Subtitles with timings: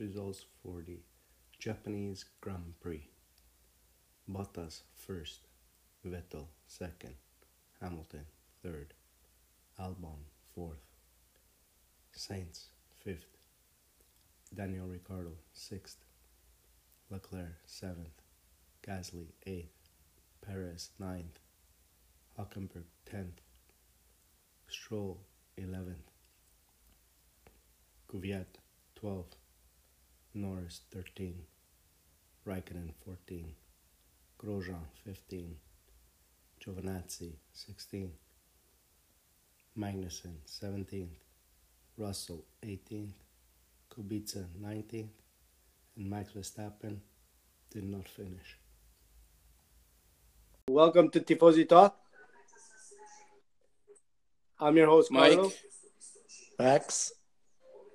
[0.00, 0.98] results for the
[1.58, 3.06] Japanese Grand Prix.
[4.28, 5.40] Bottas first,
[6.06, 7.16] Vettel second,
[7.82, 8.24] Hamilton
[8.62, 8.94] third,
[9.78, 10.22] Albon
[10.54, 10.80] fourth,
[12.16, 12.68] Sainz
[13.04, 13.36] fifth,
[14.54, 15.98] Daniel Ricciardo sixth,
[17.10, 18.22] Leclerc seventh,
[18.82, 19.90] Gasly eighth,
[20.40, 21.38] Perez ninth,
[22.38, 23.42] Hulkenberg tenth,
[24.66, 25.20] Stroll
[25.58, 26.10] eleventh,
[28.10, 28.46] Kvyat
[28.94, 29.36] twelfth,
[30.34, 31.34] Norris thirteen,
[32.46, 33.54] Raikkonen fourteen,
[34.40, 35.56] Grosjean fifteen,
[36.64, 38.12] Giovinazzi sixteen,
[39.76, 41.18] Magnussen seventeenth,
[41.96, 43.14] Russell eighteenth,
[43.92, 45.10] Kubica nineteenth,
[45.96, 47.00] and Max Verstappen
[47.72, 48.56] did not finish.
[50.68, 51.96] Welcome to Tifosi Talk.
[54.60, 55.34] I'm your host, Mike.
[55.34, 55.52] Carlo.
[56.58, 57.12] Max.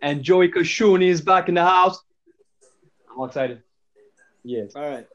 [0.02, 2.02] And Joey Kashuni is back in the house.
[3.18, 3.64] I'm excited.
[4.44, 4.76] Yes.
[4.76, 5.08] All right.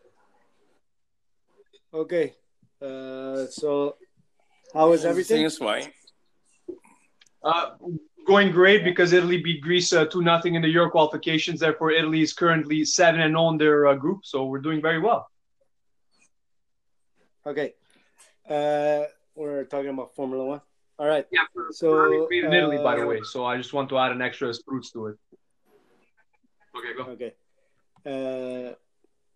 [1.92, 2.34] Okay.
[2.80, 3.96] Uh, so,
[4.72, 5.42] how is everything?
[5.42, 5.92] is fine.
[7.42, 7.70] Uh,
[8.26, 11.60] going great because Italy beat Greece uh, 2 nothing in the Euro qualifications.
[11.60, 14.24] Therefore, Italy is currently 7 and on their uh, group.
[14.24, 15.28] So we're doing very well.
[17.46, 17.74] Okay.
[18.48, 19.04] Uh,
[19.34, 20.60] we're talking about Formula One.
[20.98, 21.26] All right.
[21.32, 23.20] Yeah, for, So, Ferrari made in Italy, by the uh, way.
[23.24, 25.16] So I just want to add an extra spruce to it.
[26.76, 27.10] Okay, go.
[27.12, 27.32] Okay.
[28.04, 28.74] Uh,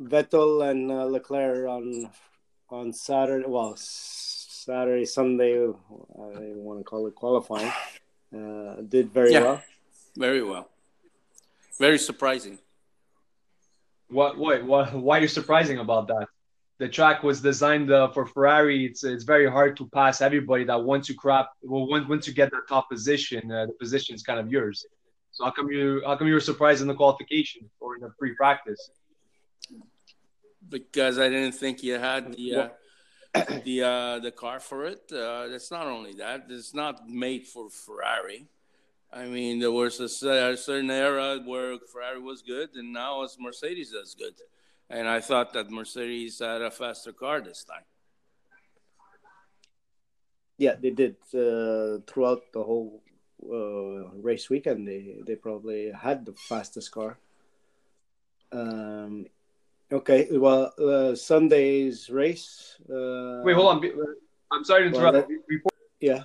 [0.03, 2.11] Vettel and uh, Leclerc on
[2.71, 3.47] on Saturday.
[3.47, 5.55] Well, Saturday, Sunday.
[5.63, 7.71] I don't want to call it qualifying.
[8.35, 9.43] Uh, did very Yeah.
[9.43, 9.63] well.
[10.17, 10.69] Very well.
[11.79, 12.59] Very surprising.
[14.09, 16.27] What, what, what, why are you surprising about that?
[16.79, 18.87] The track was designed uh, for Ferrari.
[18.87, 20.65] It's it's very hard to pass everybody.
[20.65, 24.15] That once you crap, well, once once you get that top position, uh, the position
[24.17, 24.85] is kind of yours.
[25.35, 28.11] So how come you how come you were surprised in the qualification or in the
[28.19, 28.91] pre practice?
[30.69, 32.69] because I didn't think you had the uh,
[33.65, 35.11] the uh, the car for it.
[35.13, 38.47] Uh, that's not only that; it's not made for Ferrari.
[39.13, 43.23] I mean, there was a, cer- a certain era where Ferrari was good, and now
[43.23, 44.35] it's Mercedes that's good.
[44.91, 47.85] And I thought that Mercedes had a faster car this time.
[50.59, 53.03] Yeah, they did uh, throughout the whole
[53.45, 54.87] uh, race weekend.
[54.89, 57.19] They they probably had the fastest car.
[58.53, 59.27] Um,
[59.93, 62.77] okay, well, uh, Sunday's race.
[62.89, 63.91] Uh, Wait, hold on.
[64.53, 65.29] I'm sorry to Well, interrupt.
[65.29, 66.25] that- Before Yeah.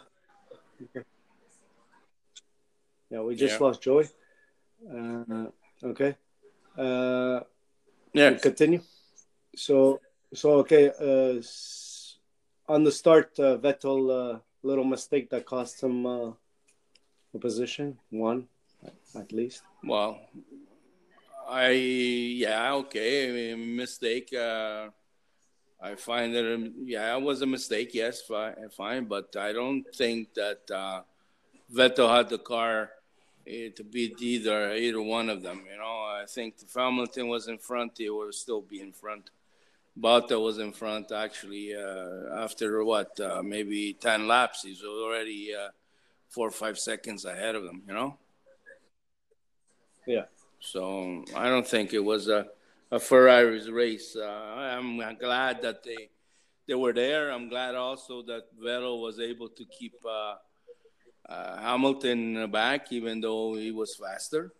[3.10, 3.66] Yeah, we just Yeah.
[3.66, 4.08] lost Joey.
[4.86, 5.48] Uh,
[5.84, 6.16] okay.
[6.78, 7.42] Uh,
[8.14, 8.82] Yeah, continue.
[9.56, 10.00] So,
[10.34, 10.90] so okay.
[10.90, 11.42] Uh,
[12.72, 16.06] on the start, uh, Vettel, uh, little mistake that cost him
[17.34, 18.48] uh, a position, one
[19.16, 19.64] at least.
[19.84, 20.20] Well,
[21.48, 24.34] I yeah okay I mean, mistake.
[24.34, 24.90] Uh,
[25.82, 27.94] I find that yeah it was a mistake.
[27.94, 28.22] Yes,
[28.76, 31.02] fine, but I don't think that uh,
[31.74, 32.90] Vettel had the car
[33.48, 35.64] eh, to beat either either one of them.
[35.72, 35.86] You know,
[36.22, 39.30] I think if Hamilton was in front, he would still be in front.
[40.00, 44.64] Bottas was in front actually uh, after what uh, maybe ten laps.
[44.64, 45.70] He's already uh,
[46.30, 47.82] four or five seconds ahead of them.
[47.88, 48.18] You know.
[50.06, 50.26] Yeah.
[50.60, 52.48] So I don't think it was a,
[52.92, 54.16] a Ferrari's race.
[54.16, 56.10] Uh, I'm glad that they
[56.68, 57.32] they were there.
[57.32, 60.36] I'm glad also that Vettel was able to keep uh,
[61.28, 64.52] uh, Hamilton back, even though he was faster.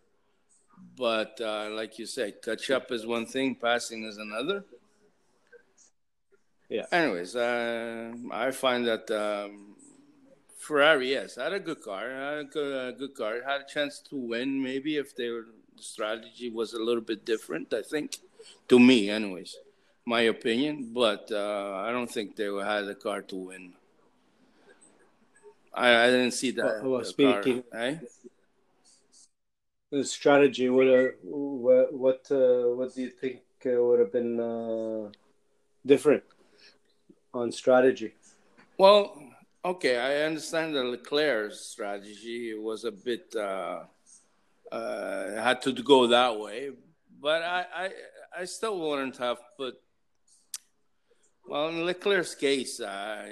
[0.96, 4.64] But uh, like you said, catch up is one thing, passing is another.
[6.68, 6.86] Yeah.
[6.90, 9.76] Anyways, uh, I find that um,
[10.60, 13.98] Ferrari, yes, had a good car, had a good, a good car, had a chance
[14.10, 14.62] to win.
[14.62, 15.44] Maybe if their
[15.76, 17.72] the strategy was a little bit different.
[17.72, 18.18] I think,
[18.68, 19.56] to me, anyways,
[20.04, 20.90] my opinion.
[20.92, 23.72] But uh, I don't think they had a car to win.
[25.72, 26.82] I, I didn't see that.
[26.82, 27.96] Well, well, uh, speaking- car, eh?
[29.90, 34.38] The strategy would have what what, uh, what do you think uh, would have been
[34.38, 35.10] uh,
[35.84, 36.22] different
[37.34, 38.14] on strategy?
[38.78, 39.29] Well,
[39.64, 43.84] okay, I understand that Leclerc's strategy was a bit uh,
[44.70, 46.70] uh, had to go that way,
[47.20, 47.90] but I, I
[48.40, 49.74] I still wouldn't have put.
[51.46, 53.26] Well, in Leclerc's case, uh,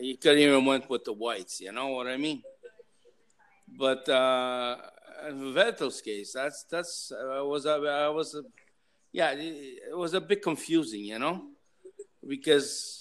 [0.00, 1.60] you could even went with the whites.
[1.60, 2.42] You know what I mean?
[3.68, 4.76] But uh,
[5.28, 8.36] in Vettel's case, that's that's uh, was I was
[9.12, 11.42] yeah, it was a bit confusing, you know,
[12.26, 12.99] because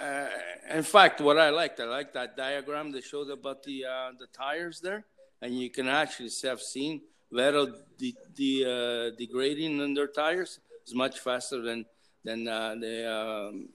[0.00, 4.10] uh, in fact, what I liked, I liked that diagram that showed about the uh,
[4.18, 5.04] the tires there,
[5.40, 7.02] and you can actually have seen
[7.32, 11.84] Vettel de- de- uh, degrading in their tires is much faster than
[12.24, 13.68] than uh, the um,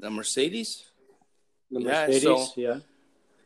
[0.00, 0.84] the Mercedes.
[1.70, 2.78] The Yeah, Mercedes, so- yeah.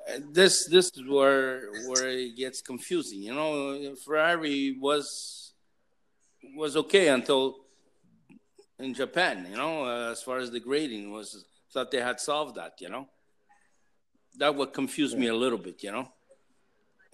[0.09, 3.21] Uh, This this is where where it gets confusing.
[3.23, 5.53] You know, Ferrari was
[6.55, 7.57] was okay until
[8.79, 9.47] in Japan.
[9.51, 11.45] You know, uh, as far as the grading was,
[11.77, 12.73] thought they had solved that.
[12.81, 13.05] You know,
[14.41, 15.83] that would confuse me a little bit.
[15.87, 16.07] You know,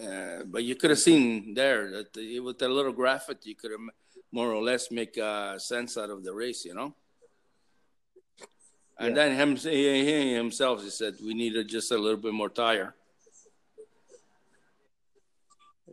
[0.07, 3.73] uh, but you could have seen there that the, with the little graphic, you could
[3.73, 3.81] have
[4.31, 6.65] more or less make uh, sense out of the race.
[6.65, 6.91] You know.
[8.99, 9.21] And Yeah.
[9.21, 12.95] then him, he, he himself, he said, we needed just a little bit more tire.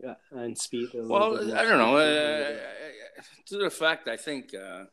[0.04, 0.90] Yeah, and speed.
[0.94, 1.96] a Well, bit I don't know.
[1.98, 2.58] Uh,
[3.48, 4.84] to the fact, I think uh,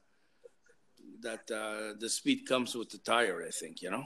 [1.22, 3.44] that uh, the speed comes with the tire.
[3.46, 4.04] I think you know.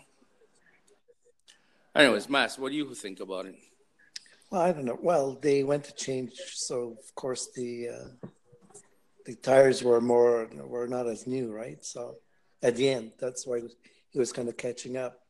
[1.94, 3.56] Anyways, Mass, what do you think about it?
[4.50, 4.98] Well, I don't know.
[5.00, 8.28] Well, they went to change, so of course the uh,
[9.26, 11.84] the tires were more were not as new, right?
[11.84, 12.16] So
[12.62, 13.76] at the end, that's why he was,
[14.10, 15.20] he was kind of catching up.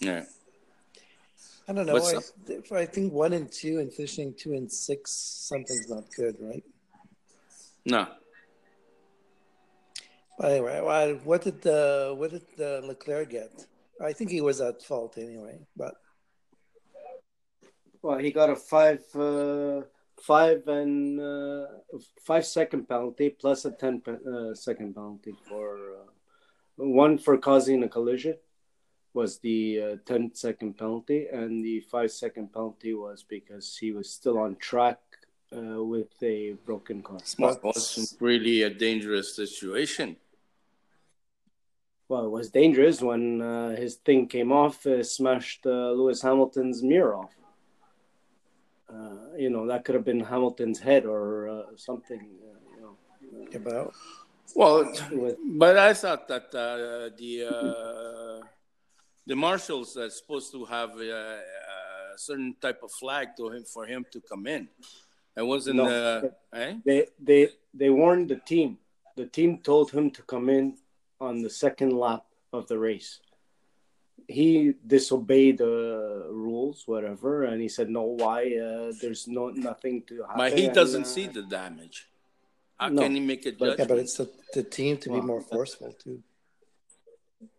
[0.00, 0.24] Yeah.
[1.68, 1.96] I don't know.
[1.96, 6.64] I, I think one and two and finishing two and six, something's not good, right?
[7.84, 8.08] No.
[10.40, 13.66] But anyway, well, what did the what did the Leclerc get?
[14.00, 15.94] I think he was at fault anyway, but
[18.00, 19.82] Well, he got a five, uh,
[20.22, 21.66] five and uh,
[22.24, 26.08] five second penalty plus a ten pe- uh, second penalty for uh,
[26.76, 28.36] one for causing a collision
[29.12, 34.08] was the uh, 10 second penalty, and the five second penalty was because he was
[34.08, 35.00] still on track
[35.54, 37.18] uh, with a broken car.
[37.38, 40.16] Well, it wasn't really a dangerous situation.
[42.10, 46.82] Well, it was dangerous when uh, his thing came off, uh, smashed uh, Lewis Hamilton's
[46.82, 47.32] mirror off.
[48.92, 52.18] Uh, you know, that could have been Hamilton's head or uh, something.
[52.18, 53.94] Uh, you know, about
[54.56, 58.44] Well, with, but I thought that uh, the uh,
[59.24, 61.38] the marshals are supposed to have a,
[62.14, 64.66] a certain type of flag to him for him to come in.
[65.36, 65.76] It wasn't.
[65.76, 65.86] No.
[65.86, 66.74] Uh, eh?
[66.84, 68.78] they they they warned the team.
[69.16, 70.74] The team told him to come in
[71.20, 73.20] on the second lap of the race.
[74.26, 78.54] He disobeyed the rules, whatever, and he said, "No, why?
[78.56, 82.06] Uh, there's no nothing to happen." But he doesn't uh, see the damage.
[82.78, 83.78] How No, can he make a but- judgment?
[83.78, 86.22] yeah, but it's the, the team to be more forceful too.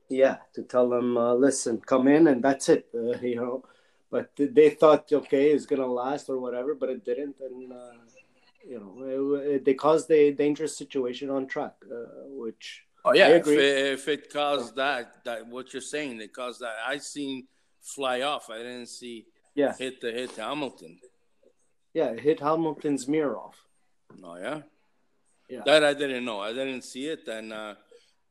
[0.09, 2.87] Yeah, to tell them, uh, listen, come in, and that's it.
[2.93, 3.63] Uh, you know,
[4.09, 7.91] but they thought, okay, it's gonna last or whatever, but it didn't, and uh,
[8.67, 11.95] you know, it, it, they caused a dangerous situation on track, uh,
[12.43, 13.57] which oh yeah, I if agree.
[13.57, 16.75] it, if it caused that, that what you're saying, it caused that.
[16.86, 17.48] I seen
[17.81, 18.50] fly off.
[18.50, 19.25] I didn't see
[19.56, 21.00] yeah, hit the hit Hamilton.
[21.94, 23.57] yeah, it hit Hamilton's mirror off.
[24.24, 24.62] Oh yeah,
[25.50, 25.62] Yeah.
[25.65, 26.39] That I didn't know.
[26.39, 27.75] I didn't see it, and uh,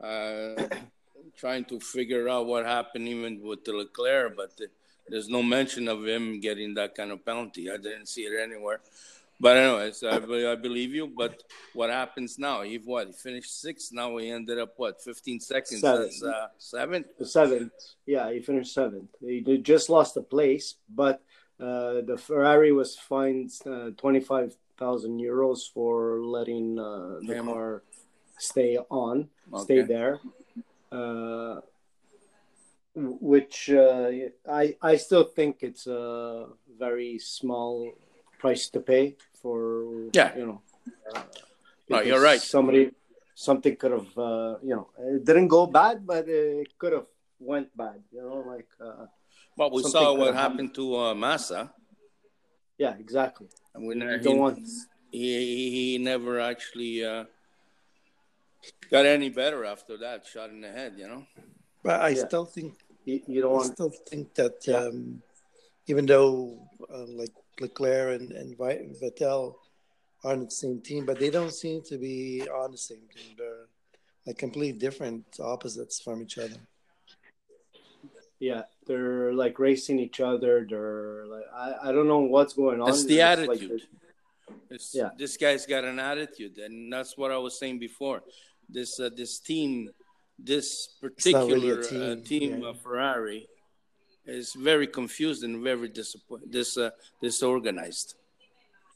[0.03, 0.69] uh,
[1.37, 4.69] trying to figure out what happened even with the Leclerc, but the,
[5.09, 7.71] there's no mention of him getting that kind of penalty.
[7.71, 8.81] I didn't see it anywhere.
[9.41, 11.07] But anyways, I, I believe you.
[11.07, 11.43] But
[11.73, 12.61] what happens now?
[12.61, 13.07] He what?
[13.07, 13.91] He finished sixth.
[13.91, 15.00] Now he ended up what?
[15.03, 15.81] 15 seconds.
[15.81, 16.23] Seventh.
[16.23, 17.07] Uh, seventh.
[17.25, 17.73] Seventh,
[18.05, 19.09] yeah, he finished seventh.
[19.21, 21.23] He just lost the place, but
[21.59, 27.47] uh, the Ferrari was fined uh, twenty five thousand euros for letting uh, the Him.
[27.47, 27.83] car
[28.38, 30.21] stay on, stay there.
[30.93, 31.61] Uh,
[32.95, 34.11] which uh,
[34.50, 36.47] I I still think it's a
[36.79, 37.93] very small
[38.42, 39.04] price to pay
[39.40, 39.54] for
[40.18, 40.30] Yeah.
[40.38, 40.61] you know.
[41.09, 41.23] Uh,
[41.90, 42.40] No, you're right.
[42.40, 42.82] Somebody
[43.35, 47.09] something could have uh, you know it didn't go bad, but it could have
[47.50, 47.99] went bad.
[48.14, 49.06] You know, like uh,
[49.59, 51.62] Well, we saw what have happened to uh, Massa.
[52.78, 53.49] yeah, exactly.
[53.75, 54.59] And we You never, don't he, want
[55.12, 55.30] he,
[55.75, 57.25] he never actually uh,
[58.90, 60.92] got any better after that shot in the head.
[61.00, 61.23] You know.
[61.82, 62.26] But I Yeah.
[62.28, 62.70] still think
[63.04, 64.87] you, you don't I want still think that Yeah.
[64.88, 65.23] um,
[65.90, 69.55] even though uh, like Leclerc and, and Vettel
[70.25, 73.37] are on the same team, but they don't seem to be on the same team.
[73.38, 73.67] They're
[74.26, 76.61] like completely different opposites from each other.
[78.38, 78.62] yeah.
[78.87, 80.67] They're like racing each other.
[80.69, 82.88] They're like I, I don't know what's going on.
[82.88, 83.83] It's the It's like attitude.
[84.71, 85.11] It's, Yeah.
[85.17, 88.23] This guy's got an attitude, and that's what I was saying before.
[88.69, 89.90] This uh, this team,
[90.38, 92.69] this It's not really particular team, uh, team yeah.
[92.69, 93.49] of Ferrari,
[94.27, 96.53] is very confused and very disappointed.
[96.53, 98.15] This uh, disorganized.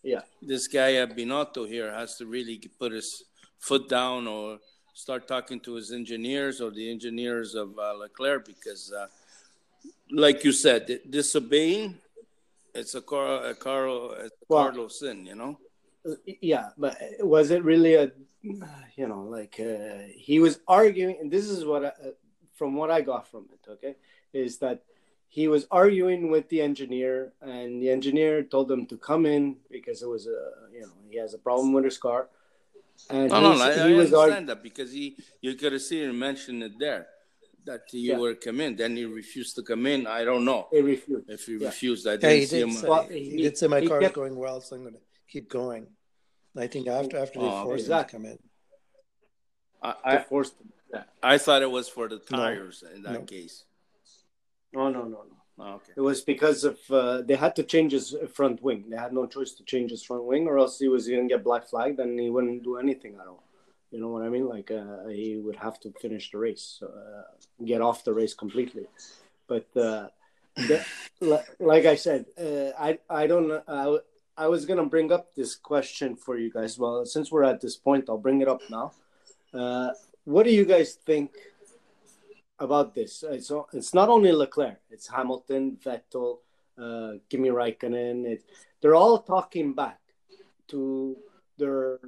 [0.02, 0.20] Yeah.
[0.42, 3.24] This guy uh, Binotto here has to really put his
[3.58, 4.58] foot down or
[4.92, 9.06] start talking to his engineers or the engineers of uh, Leclerc because, uh,
[10.10, 11.96] like you said, disobeying.
[12.74, 15.58] It's a car, a car, a Well- Carlos sin, you know.
[16.42, 18.12] yeah, but was it really a,
[18.96, 22.10] you know, like uh, he was arguing, and this is what, I, uh,
[22.52, 23.96] from what I got from it, okay,
[24.32, 24.82] is that
[25.34, 30.00] he was arguing with the engineer, and the engineer told him to come in because
[30.00, 30.38] it was a,
[30.72, 32.28] you know, he has a problem with his car.
[33.10, 36.08] And no, no, no, I, I understand argue- that because he, you could have seen
[36.08, 37.08] him mention it there
[37.64, 38.18] that you yeah.
[38.18, 38.76] were come in.
[38.76, 40.06] Then he refused to come in.
[40.06, 40.68] I don't know.
[40.70, 41.28] He refused.
[41.28, 41.66] If he yeah.
[41.66, 42.72] refused, I didn't yeah, he see did him.
[42.74, 44.94] Say, well, he, he, did say my car kept, is going well, so I'm going
[44.94, 45.88] to keep going.
[46.56, 48.18] I think after after they oh, forced exactly.
[48.18, 48.38] him to come
[49.82, 49.98] in.
[50.06, 50.54] I, I forced.
[50.60, 51.02] Him.
[51.24, 53.22] I thought it was for the tires no, in that no.
[53.22, 53.64] case.
[54.74, 55.34] No, no, no, no.
[55.56, 55.92] Oh, okay.
[55.96, 58.86] It was because of uh, they had to change his front wing.
[58.88, 61.32] They had no choice to change his front wing, or else he was going to
[61.32, 63.44] get black flagged and he wouldn't do anything at all.
[63.92, 64.48] You know what I mean?
[64.48, 67.22] Like uh, he would have to finish the race, uh,
[67.64, 68.86] get off the race completely.
[69.46, 70.08] But uh,
[70.56, 70.84] the,
[71.60, 73.98] like I said, uh, I I don't I,
[74.36, 76.76] I was gonna bring up this question for you guys.
[76.76, 78.90] Well, since we're at this point, I'll bring it up now.
[79.52, 79.90] Uh,
[80.24, 81.30] what do you guys think
[82.58, 83.24] about this?
[83.26, 86.38] It's it's not only Leclerc; it's Hamilton, Vettel,
[86.78, 88.24] uh, Kimi Raikkonen.
[88.26, 88.44] It,
[88.80, 90.00] they're all talking back
[90.68, 91.16] to
[91.58, 91.98] their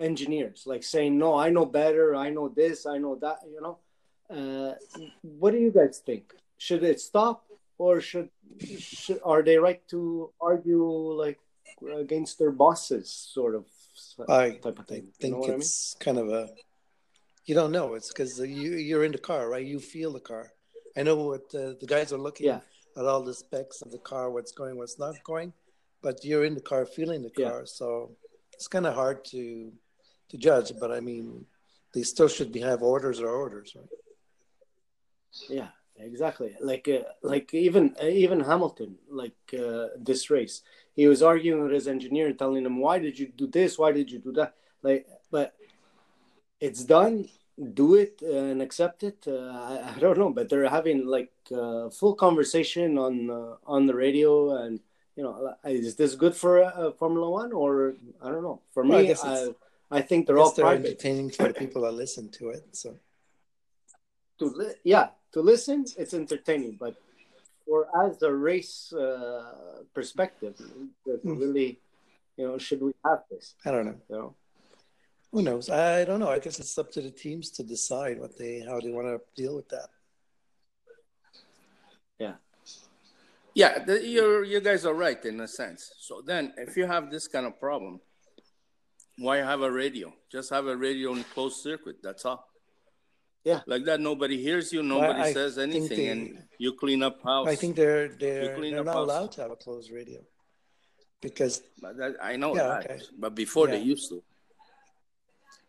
[0.00, 2.14] engineers, like saying, "No, I know better.
[2.14, 2.86] I know this.
[2.86, 3.78] I know that." You know,
[4.30, 4.74] uh,
[5.22, 6.34] what do you guys think?
[6.58, 7.44] Should it stop,
[7.78, 8.30] or should,
[8.78, 11.40] should are they right to argue like
[11.98, 13.66] against their bosses, sort of
[14.28, 15.08] I type of thing?
[15.08, 16.16] I think you know it's I mean?
[16.16, 16.50] kind of a
[17.44, 17.94] you don't know.
[17.94, 19.64] It's because you you're in the car, right?
[19.64, 20.52] You feel the car.
[20.96, 22.60] I know what uh, the guys are looking yeah.
[22.96, 25.52] at all the specs of the car, what's going, what's not going,
[26.02, 27.64] but you're in the car, feeling the car, yeah.
[27.64, 28.10] so
[28.52, 29.72] it's kind of hard to
[30.28, 30.72] to judge.
[30.78, 31.46] But I mean,
[31.94, 33.88] they still should be have orders or orders, right?
[35.48, 36.54] Yeah, exactly.
[36.60, 40.62] Like uh, like even uh, even Hamilton, like uh, this race,
[40.94, 43.78] he was arguing with his engineer, telling him, "Why did you do this?
[43.78, 45.54] Why did you do that?" Like, but
[46.62, 47.28] it's done.
[47.74, 49.18] Do it and accept it.
[49.26, 53.86] Uh, I, I, don't know, but they're having like uh, full conversation on uh, on
[53.86, 54.80] the radio and
[55.16, 58.62] you know, is this good for uh, Formula One or I don't know.
[58.72, 59.48] For well, me, I, I,
[59.90, 62.64] I, think they're all they're entertaining for the people that listen to it.
[62.72, 62.96] So,
[64.38, 66.96] to li- yeah, to listen, it's entertaining, but
[67.66, 70.54] for as a race uh, perspective,
[71.06, 71.22] mm.
[71.22, 71.78] really,
[72.38, 73.54] you know, should we have this?
[73.66, 74.00] I don't know.
[74.08, 74.34] You know?
[75.32, 75.70] Who knows?
[75.70, 76.28] I don't know.
[76.28, 79.20] I guess it's up to the teams to decide what they how they want to
[79.34, 79.88] deal with that.
[82.18, 82.34] Yeah.
[83.54, 85.90] Yeah, the, you you guys are right in a sense.
[85.98, 88.00] So then, if you have this kind of problem,
[89.18, 90.12] why have a radio?
[90.30, 91.96] Just have a radio in closed circuit.
[92.02, 92.48] That's all.
[93.44, 94.00] Yeah, like that.
[94.00, 94.82] Nobody hears you.
[94.82, 97.48] Nobody I says anything, they, and you clean up house.
[97.48, 99.08] I think they're they're, they're not house.
[99.08, 100.20] allowed to have a closed radio
[101.20, 103.00] because that, I know yeah, that, okay.
[103.18, 103.76] but before yeah.
[103.76, 104.22] they used to.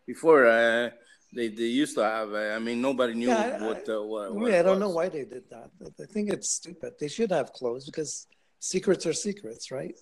[0.06, 0.90] Before, uh,
[1.32, 2.32] they, they used to have.
[2.34, 4.54] I mean, nobody knew yeah, what, uh, what, what.
[4.54, 5.70] I don't know why they did that.
[6.00, 6.94] I think it's stupid.
[6.98, 8.26] They should have closed because
[8.58, 9.98] secrets are secrets, right?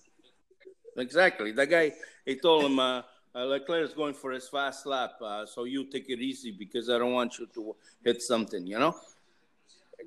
[0.97, 1.51] Exactly.
[1.51, 1.93] The guy,
[2.25, 3.01] he told him, uh,
[3.35, 6.89] uh, Leclerc is going for his fast lap, uh, so you take it easy because
[6.89, 8.67] I don't want you to hit something.
[8.67, 8.95] You know.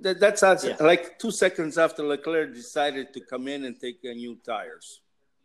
[0.03, 0.77] That, that's yeah.
[0.81, 5.01] like two seconds after Leclerc decided to come in and take uh, new tires.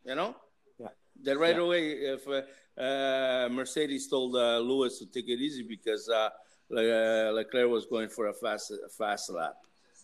[0.05, 0.36] You know.
[0.79, 0.88] Yeah.
[1.24, 1.62] That right yeah.
[1.62, 2.41] away, if uh, uh,
[2.77, 6.29] Mercedes told uh, Lewis to take it easy because uh,
[6.71, 9.55] uh, Leclerc was going for a fast a fast lap.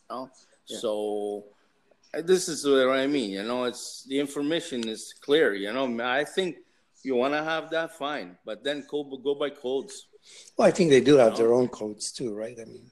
[0.10, 0.30] You know?
[0.68, 0.78] yeah.
[0.78, 1.46] So
[2.14, 3.32] uh, this is what I mean.
[3.32, 5.54] You know, it's the information is clear.
[5.54, 6.58] You know, I think
[7.04, 10.08] you want to have that fine, but then go go by codes.
[10.58, 11.38] Well, I think they do have know?
[11.38, 12.58] their own codes too, right?
[12.60, 12.92] I mean.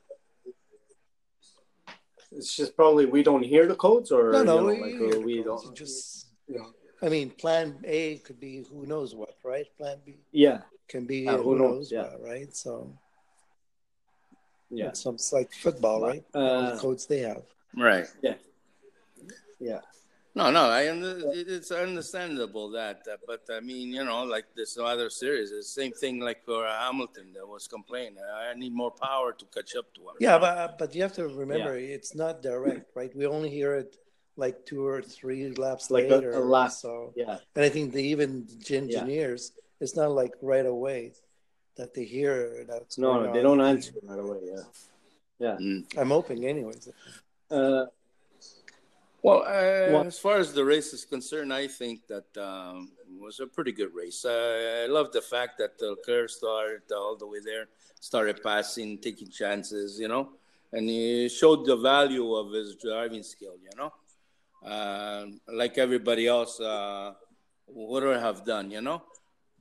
[2.32, 5.36] It's just probably we don't hear the codes, or no, no, you know, like, we,
[5.38, 5.74] we don't.
[5.76, 6.68] Just you know
[7.02, 9.66] I mean, Plan A could be who knows what, right?
[9.78, 12.02] Plan B, yeah, can be uh, who, who, knows, knows yeah.
[12.04, 12.56] what, right?
[12.56, 12.92] So,
[14.70, 16.24] yeah, it's, some, it's like football, right?
[16.34, 17.44] Uh, the codes they have,
[17.76, 18.08] right?
[18.22, 18.36] Yeah,
[19.60, 19.82] yeah.
[20.38, 24.78] No, no, I under, it's understandable that, uh, but I mean, you know, like this
[24.78, 28.18] other series, the same thing like for Hamilton that was complaining.
[28.20, 30.16] I need more power to catch up to him.
[30.20, 31.96] Yeah, but but you have to remember, yeah.
[31.96, 33.16] it's not direct, right?
[33.16, 33.96] We only hear it
[34.38, 36.34] like two or three laps like later.
[36.34, 36.72] A, a lap.
[36.72, 39.62] So yeah, and I think the even the engineers, yeah.
[39.82, 41.14] it's not like right away
[41.78, 44.40] that they hear that's no, no they don't answer right away.
[44.44, 44.64] Yeah,
[45.40, 45.58] yeah.
[45.60, 45.98] Mm.
[45.98, 46.90] I'm hoping, anyways.
[47.50, 47.86] Uh,
[49.22, 53.40] well, uh, well, as far as the race is concerned, I think that um, was
[53.40, 54.24] a pretty good race.
[54.24, 57.66] Uh, I love the fact that the Leclerc started all the way there,
[58.00, 60.30] started passing, taking chances, you know,
[60.74, 63.92] and he showed the value of his driving skill, you know.
[64.66, 67.14] Uh, like everybody else, uh,
[67.68, 68.72] what would I have done?
[68.72, 69.04] You know,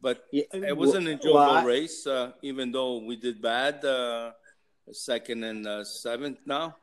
[0.00, 3.84] but Yeah, it was an enjoyable well, I- race, uh, even though we did bad,
[3.84, 4.32] uh,
[4.92, 6.76] second and uh, seventh now.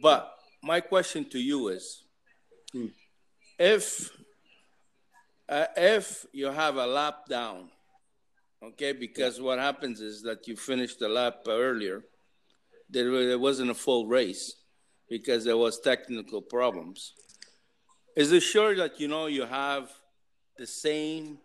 [0.00, 0.32] But
[0.62, 2.04] my question to you is,
[2.72, 2.88] Hmm.
[3.58, 4.10] if
[5.48, 7.70] uh, if you have a lap down,
[8.62, 12.04] okay, because what happens is that you finish the lap earlier,
[12.90, 14.54] there, there wasn't a full race
[15.08, 17.14] because there was technical problems.
[18.16, 19.90] Is it sure that you know you have
[20.56, 21.38] the same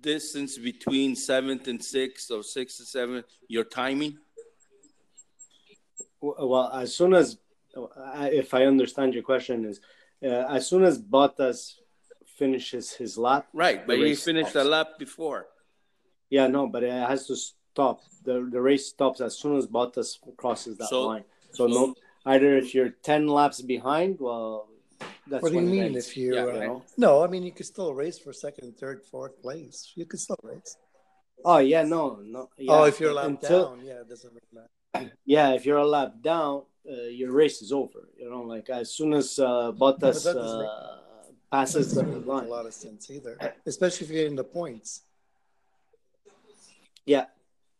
[0.00, 3.26] distance between seventh and sixth or sixth and seventh?
[3.48, 4.18] Your timing?
[6.20, 7.36] Well, as soon as,
[7.76, 9.80] if I understand your question, is
[10.22, 11.74] uh, as soon as Bottas
[12.38, 14.66] finishes his lap, Right, but he finished stops.
[14.66, 15.46] a lap before.
[16.30, 18.00] yeah, no, but it has to stop.
[18.24, 21.24] the The race stops as soon as Bottas crosses that So- line.
[21.52, 21.94] So, no,
[22.26, 24.68] either if you're ten laps behind, well,
[25.26, 26.34] that's What do you mean if you?
[26.34, 26.80] Yeah, uh?
[26.96, 29.92] No, I mean you could still race for second, third, fourth place.
[29.94, 30.76] You could still race.
[31.44, 32.50] Oh yeah, no, no.
[32.58, 35.12] Yeah, oh, if you're a lap until- down, yeah, it doesn't really matter.
[35.26, 38.08] Yeah, if you're a lap down, uh, your race is over.
[38.16, 40.98] You know, like as soon as uh, Bottas that uh,
[41.50, 42.44] passes the line.
[42.44, 45.02] a lot of sense either, especially if you're in the points.
[47.06, 47.26] Yeah,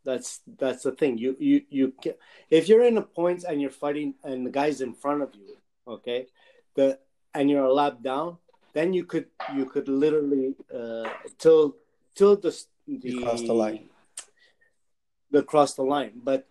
[0.05, 1.19] that's that's the thing.
[1.19, 2.19] You you you ca-
[2.51, 5.57] if you're in the points and you're fighting and the guy's in front of you,
[5.89, 6.27] okay,
[6.75, 6.99] the
[7.35, 8.39] and you're a lap down,
[8.75, 11.09] then you could you could literally uh,
[11.39, 11.77] till
[12.15, 12.51] till the
[12.87, 13.89] the You cross the line.
[15.31, 16.47] the cross the line, but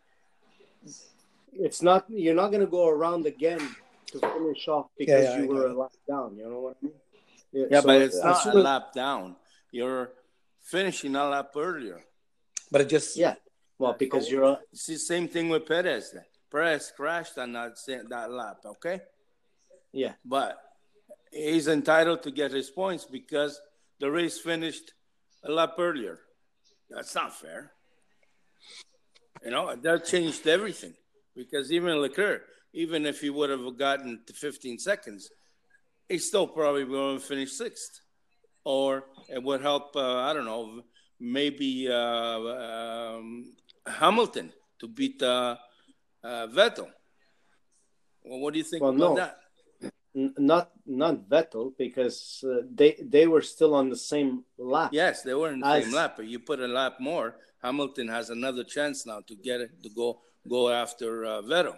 [1.53, 3.61] it's not you're not gonna go around again
[4.07, 6.37] to finish off because yeah, you I were a lap down.
[6.37, 6.93] You know what I mean?
[7.69, 9.35] Yeah, so but it's not a lap down.
[9.71, 10.11] You're
[10.61, 12.01] finishing a lap earlier.
[12.71, 13.35] But it just Yeah,
[13.83, 16.11] well, because you're It's the same thing with Perez.
[16.11, 16.23] Then.
[16.49, 17.75] Perez crashed on that
[18.09, 18.57] that lap.
[18.65, 19.01] Okay.
[19.91, 20.13] yeah.
[20.23, 20.57] but
[21.31, 23.59] he's entitled to get his points because
[23.99, 24.93] the race finished
[25.43, 26.19] a lap earlier.
[26.89, 27.71] That's not fair.
[29.43, 30.93] You know, that changed everything
[31.35, 32.43] because even Leclerc,
[32.73, 35.29] even if he would have gotten to 15 seconds,
[36.07, 37.99] he still probably would have finished sixth.
[38.63, 40.83] Or it would help, uh, I don't know,
[41.19, 43.53] maybe uh, um,
[43.85, 45.57] Hamilton to beat uh,
[46.23, 46.87] uh, Vettel.
[48.23, 49.15] Well, what do you think Well, about no.
[49.15, 49.37] that?
[50.15, 54.91] N- not not Vettel because uh, they they were still on the same lap.
[54.93, 57.35] Yes, they were in the As- same lap, but you put a lap more.
[57.61, 61.77] Hamilton has another chance now to get it to go go after uh, Vettel.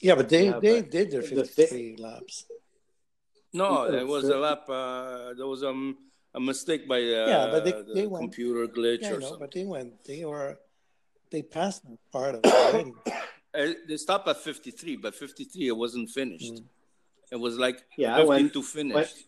[0.00, 2.46] yeah, but they Yeah, they but did their the 53 laps.
[3.52, 4.64] No, Yeah, there was a lap.
[4.68, 5.72] Uh, there was a,
[6.34, 9.20] a mistake by uh, Yeah, but they- the they went- computer glitch Yeah, I or
[9.20, 9.40] know, something.
[9.40, 10.04] but they went.
[10.04, 10.58] They were.
[11.30, 12.92] They passed that part of it already.
[13.54, 16.60] Uh, they stopped at 53, but 53 it wasn't finished.
[17.30, 17.98] It was like Mm.
[17.98, 19.24] Yeah, when- 52 finished.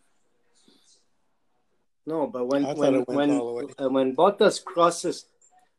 [2.07, 3.73] No, but when I thought when when all the way.
[3.79, 5.27] uh, when Bottas crosses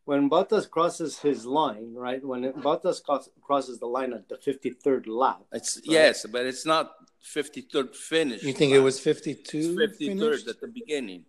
[0.05, 2.23] when Bottas crosses his line, right?
[2.23, 6.65] When Bottas cross, crosses the line at the fifty third lap, It's yes, but it's
[6.65, 6.91] not
[7.35, 8.43] 53rd finish.
[8.43, 9.57] You think it was 52?
[9.57, 10.47] It's 53rd finished?
[10.47, 11.25] at the beginning.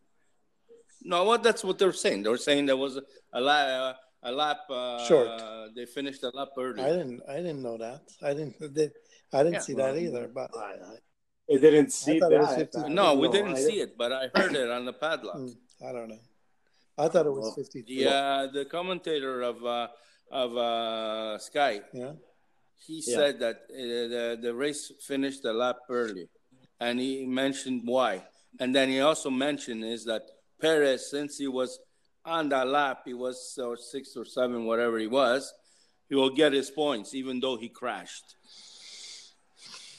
[1.02, 2.22] No, what that's what they're saying.
[2.22, 5.28] They're saying there was a, a lap, a lap uh, Short.
[5.74, 6.82] They finished a lap early.
[6.82, 7.22] I didn't.
[7.28, 8.02] I didn't know that.
[8.22, 8.56] I didn't.
[8.74, 8.90] They,
[9.32, 10.28] I didn't Yeah, see well, that either.
[10.28, 10.96] But I, I,
[11.48, 12.72] it didn't see thought it was that.
[12.72, 12.78] 50.
[12.78, 13.32] I no, we know.
[13.32, 15.36] didn't I see it, but I heard it on the padlock.
[15.38, 15.56] mm,
[15.88, 16.18] I don't know.
[16.98, 17.94] I thought it was Well, 53.
[18.04, 19.88] Yeah, the commentator of uh,
[20.30, 22.12] of uh, Sky, Yeah.
[22.86, 23.14] he Yeah.
[23.16, 23.76] said that uh,
[24.14, 26.28] the the race finished a lap early,
[26.80, 28.24] and he mentioned why.
[28.58, 30.22] And then he also mentioned is that
[30.60, 31.78] Perez, since he was
[32.24, 35.52] on that lap, he was uh, six or seven, whatever he was,
[36.08, 38.36] he will get his points even though he crashed.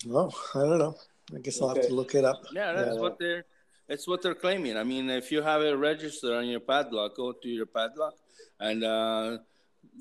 [0.06, 0.96] Well, I don't know.
[1.36, 2.42] I guess I'll have to look it up.
[2.54, 3.02] Yeah, that's Yeah.
[3.02, 3.46] what they're.
[3.88, 4.76] That's what they're claiming.
[4.78, 8.16] I mean, if you have it registered on your padlock, go to your padlock,
[8.60, 9.38] and uh,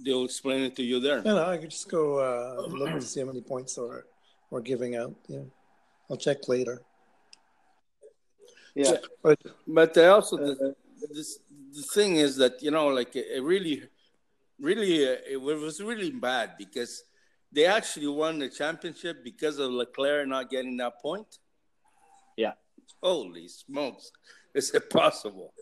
[0.04, 1.18] they'll explain it to you there.
[1.18, 4.02] You know, I could just go uh, look and see how many points we're,
[4.50, 5.14] we're giving out.
[5.28, 5.42] Yeah.
[6.10, 6.82] I'll check later.
[8.74, 8.96] Yeah.
[9.22, 10.72] But But they also the, Uh,
[11.14, 11.38] this
[11.72, 13.82] the thing is that you know, like it, it really,
[14.58, 17.04] really, uh, it was really bad because
[17.52, 21.38] they actually won the championship because of Leclerc not getting that point.
[23.02, 24.12] Holy smokes!
[24.54, 25.52] Is it possible?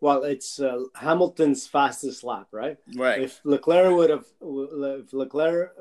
[0.00, 2.76] Well, it's uh, Hamilton's fastest lap, right?
[2.94, 3.22] Right.
[3.22, 5.76] If Leclerc would have, if Leclerc,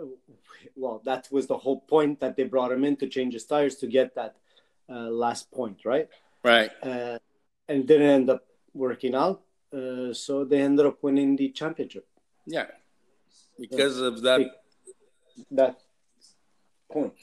[0.76, 3.76] well, that was the whole point that they brought him in to change his tires
[3.76, 4.36] to get that
[4.90, 6.10] uh, last point, right?
[6.44, 6.72] right.
[6.82, 7.20] Uh,
[7.68, 9.42] and didn't end up working out.
[9.72, 12.08] Uh, so they ended up winning the championship.
[12.46, 12.66] Yeah.
[13.60, 14.42] Because of that
[15.52, 15.80] That
[16.92, 17.14] point.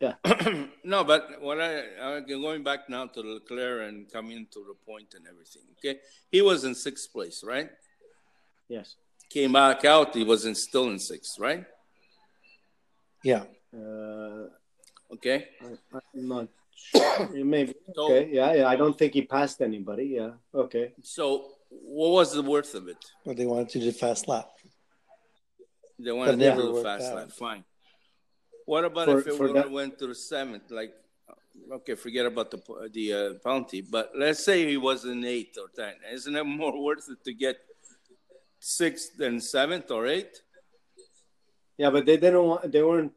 [0.84, 5.14] no, but what I uh, going back now to Leclerc and coming to the point
[5.14, 5.62] and everything.
[5.78, 5.98] Okay,
[6.30, 7.70] he was in sixth place, right?
[8.68, 8.96] Yes.
[9.30, 11.64] Came back out, he was in, still in sixth, right?
[13.22, 13.42] Yeah.
[13.74, 14.46] Uh,
[15.10, 17.28] Okay, I, I'm not sure.
[17.44, 17.74] Maybe.
[17.94, 18.28] so Okay.
[18.30, 18.52] Yeah.
[18.52, 18.68] Yeah.
[18.68, 20.04] I don't think he passed anybody.
[20.04, 20.32] Yeah.
[20.54, 20.92] Okay.
[21.02, 23.02] so what was the worth of it?
[23.24, 24.48] But they wanted to do fast lap.
[25.98, 27.16] They wanted to do the fast out.
[27.16, 27.64] lap, fine.
[28.72, 30.70] What about For- if it that- went to the seventh?
[30.80, 30.92] Like,
[31.76, 32.60] okay, forget about the
[32.98, 35.94] the uh, penalty, but let's say he was an eighth or ten.
[36.16, 37.56] Isn't it more worth it to get
[38.60, 40.36] sixth than seventh or eighth?
[41.80, 42.70] Yeah, but they didn't want.
[42.72, 43.16] They weren't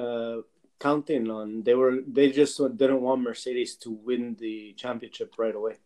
[0.00, 0.36] uh,
[0.80, 1.62] counting on.
[1.66, 1.94] They were.
[2.16, 5.76] They just didn't want Mercedes to win the championship right away.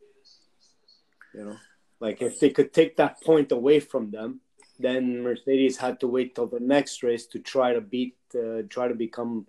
[1.35, 1.59] You know,
[2.01, 4.41] like if they could take that point away from them,
[4.83, 8.89] then Mercedes had to wait till the next race to try to beat, uh, try
[8.89, 9.47] to become.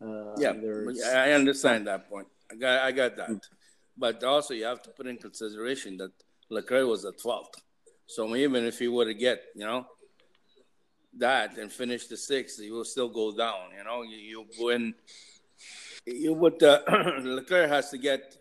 [0.00, 0.88] Uh, Yeah, their-
[1.26, 2.28] I understand that point.
[2.50, 3.30] I got, I got that.
[3.98, 6.12] But also, you have to put in consideration that
[6.50, 7.56] Leclerc was at fault.
[8.06, 9.86] So even if he were to get, you know,
[11.18, 13.70] that and finish the sixth, he will still go down.
[13.76, 14.94] You know, you, you win.
[16.04, 16.62] You would.
[16.62, 16.82] Uh,
[17.22, 18.36] Leclerc has to get.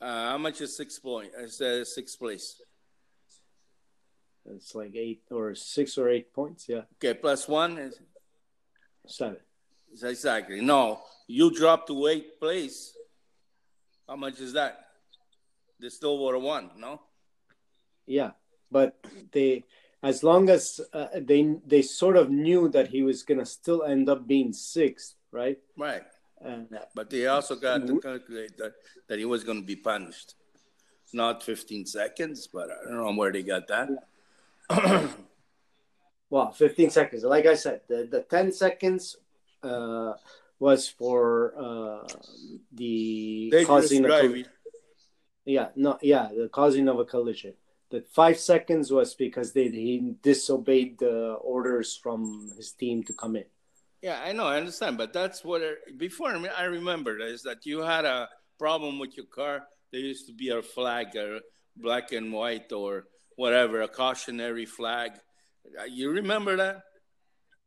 [0.00, 1.30] Uh, how much is six point?
[1.38, 2.60] Is uh, sixth place?
[4.50, 6.68] It's like eight or six or eight points.
[6.68, 8.00] Yeah, Okay, plus one is
[9.06, 9.36] seven.
[10.02, 11.00] exactly no.
[11.28, 12.96] You dropped to eighth place.
[14.08, 14.86] How much is that?
[15.80, 17.00] They still have won, no?
[18.06, 18.32] Yeah,
[18.70, 18.96] but
[19.32, 19.64] they,
[20.02, 24.08] as long as uh, they they sort of knew that he was gonna still end
[24.08, 25.58] up being sixth, right?
[25.76, 26.02] Right.
[26.44, 28.74] Uh, But they also got to calculate that,
[29.06, 30.34] that he was going to be punished.
[31.12, 33.88] Not 15 seconds, but I don't know where they got that.
[36.30, 37.24] well, 15 seconds.
[37.24, 39.16] Like I said, the, the 10 seconds
[39.62, 40.14] uh,
[40.58, 42.08] was for uh,
[42.72, 44.44] the Dangerous causing a col- driving.
[45.44, 47.54] yeah, no, yeah, the causing of a collision.
[47.90, 53.36] The five seconds was because they he disobeyed the orders from his team to come
[53.36, 53.44] in.
[54.00, 57.42] Yeah, I know, I understand, but that's what it, before I, mean, I remember is
[57.42, 59.64] that you had a problem with your car.
[59.92, 61.40] There used to be a flag, a
[61.76, 65.12] black and white or whatever, a cautionary flag.
[65.78, 66.82] Uh, You remember that?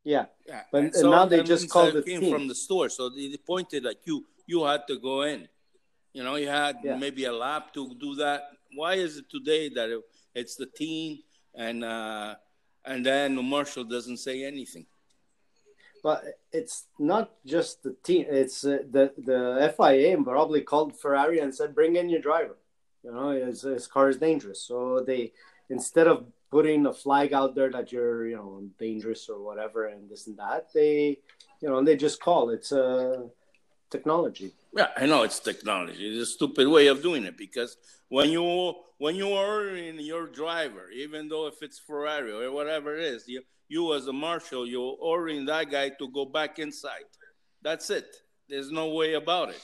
[0.04, 2.32] Yeah, Yeah, But- and now they just called that the came team.
[2.34, 4.26] from the store, so they pointed at you.
[4.46, 5.50] You had to go in.
[6.14, 6.96] You know, you had Yeah.
[6.98, 8.42] maybe a lap to do that.
[8.76, 10.02] Why is it today that it,
[10.36, 11.24] it's the team
[11.56, 12.36] and uh,
[12.86, 14.86] and then marshal doesn't say anything?
[16.04, 18.24] but it's not just the team.
[18.30, 19.40] It's uh, the the
[19.76, 22.58] FIA probably called Ferrari and said, "Bring in your driver."
[23.04, 24.62] You know, his, his car is dangerous.
[24.70, 25.34] So they
[25.70, 30.10] instead of putting a flag out there that you're you know dangerous or whatever and
[30.10, 31.18] this and that, they
[31.62, 33.24] you know they just call it's uh,
[33.90, 34.54] technology.
[34.74, 36.06] Yeah, I know it's technology.
[36.08, 37.78] It's a stupid way of doing it because
[38.10, 42.96] when you when you are in your driver, even though if it's Ferrari or whatever
[42.96, 47.10] it is, you you as a marshal, you're ordering that guy to go back inside.
[47.62, 48.16] That's it.
[48.48, 49.62] There's no way about it.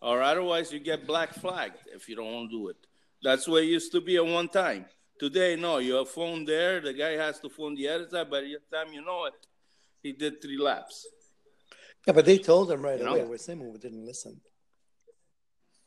[0.00, 2.76] Or otherwise, you get black flagged if you don't do it.
[3.22, 4.86] That's way it used to be at one time.
[5.18, 6.80] Today, no, you have phone there.
[6.80, 8.30] The guy has to phone the other side.
[8.30, 9.34] By the time you know it,
[10.02, 11.06] he did three laps.
[12.06, 13.20] Yeah, but they told him right You away.
[13.22, 13.26] know?
[13.28, 14.40] We're saying we didn't listen.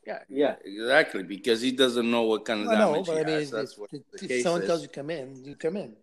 [0.06, 0.56] Yeah, Yeah.
[0.64, 1.22] exactly.
[1.22, 3.44] Because he doesn't know what kind of I know, but I he mean, has.
[3.44, 4.66] if, That's what if, the if someone is.
[4.68, 5.96] tells you come in, you come in.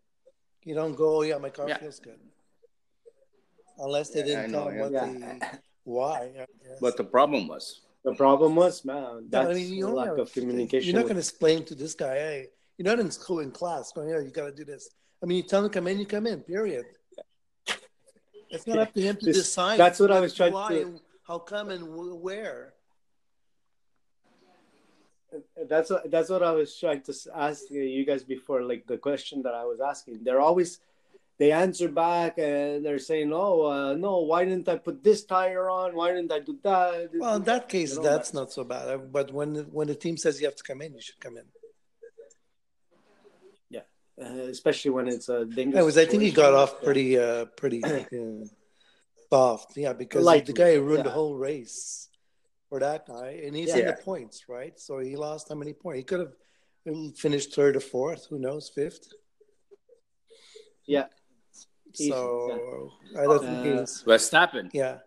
[0.63, 1.17] You don't go.
[1.17, 1.77] Oh, yeah, my car Yeah.
[1.77, 2.19] feels good.
[3.77, 5.05] Unless they Yeah, didn't know, tell him what Yeah.
[5.05, 6.45] the why.
[6.81, 10.31] But the problem was, The problem was, man, that's but I mean, you lack of
[10.31, 10.87] communication.
[10.87, 12.47] You're not with- going to explain to this guy, hey,
[12.79, 14.89] you're not in school in class going, yeah, you got to do this.
[15.21, 16.39] I mean, you tell him to come in, you come in.
[16.39, 16.85] Period.
[18.49, 19.77] It's not up to him to This- decide.
[19.77, 21.83] that's what I was trying why to- and How come and
[22.21, 22.73] where?
[25.69, 29.43] That's what that's what I was trying to ask you guys before, like the question
[29.43, 30.23] that I was asking.
[30.23, 30.79] They're always
[31.37, 35.69] they answer back and they're saying, "Oh, uh, no, why didn't I put this tire
[35.69, 35.95] on?
[35.95, 39.11] Why didn't I do that?" Well, in that case, that's not so bad.
[39.11, 41.45] But when when the team says you have to come in, you should come in.
[44.21, 45.77] Uh, especially when it's a dangerous.
[45.77, 48.45] Anyways, I think he got off pretty uh, pretty uh,
[49.29, 49.77] soft.
[49.77, 52.10] Yeah, because Lightly, the guy ruined the whole race
[52.69, 54.79] for that guy, and he's in the points, right?
[54.79, 55.97] So he lost how many points?
[55.97, 58.27] He could have finished third or fourth.
[58.29, 58.69] Who knows?
[58.69, 59.08] Fifth.
[60.86, 61.05] Yeah.
[61.97, 64.03] Easy, So I don't think Uh, he's.
[64.05, 64.69] Verstappen.
[64.73, 64.99] Yeah,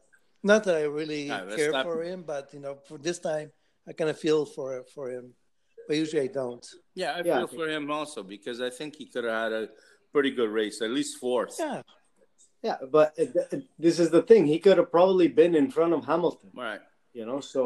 [0.43, 3.53] not that I really Yeah, care for him, but you know, for this time,
[3.87, 5.35] I kind of feel for for him,
[5.87, 6.67] but usually I don't.
[6.95, 7.39] Yeah, I Yeah.
[7.39, 9.69] feel for him also because I think he could have had a
[10.13, 11.57] pretty good race, at least fourth.
[11.59, 11.83] Yeah,
[12.63, 13.17] Yeah, but
[13.79, 14.47] this is the thing.
[14.47, 16.51] He could have probably been in front of Hamilton.
[16.55, 16.81] Right.
[17.15, 17.65] you know so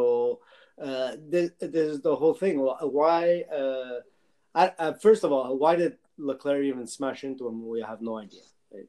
[0.87, 2.55] uh this, this is the whole thing
[2.99, 3.23] why
[3.61, 3.97] uh
[4.63, 8.15] I, uh, first of all why did leclerc even smash into him we have no
[8.25, 8.43] idea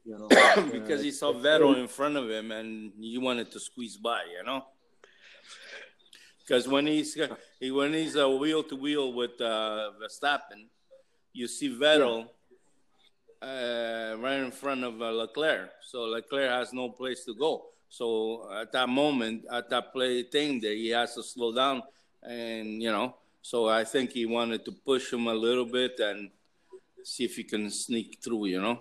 [0.09, 0.27] you know
[0.77, 4.21] because he Uh, saw Vettel in front of him and he wanted to squeeze by,
[4.35, 4.61] you know.
[6.47, 7.17] Because when he's
[7.59, 10.67] he, when he's uh, wheel to wheel with uh, Verstappen,
[11.33, 12.27] you see Vettel
[13.41, 15.69] uh, right in front of uh, Leclerc.
[15.81, 17.65] So Leclerc has no place to go.
[17.89, 21.83] So at that moment, at that play thing there, he has to slow down,
[22.23, 23.15] and you know.
[23.41, 26.29] So I think he wanted to push him a little bit and
[27.03, 28.79] see if he can sneak through, you know.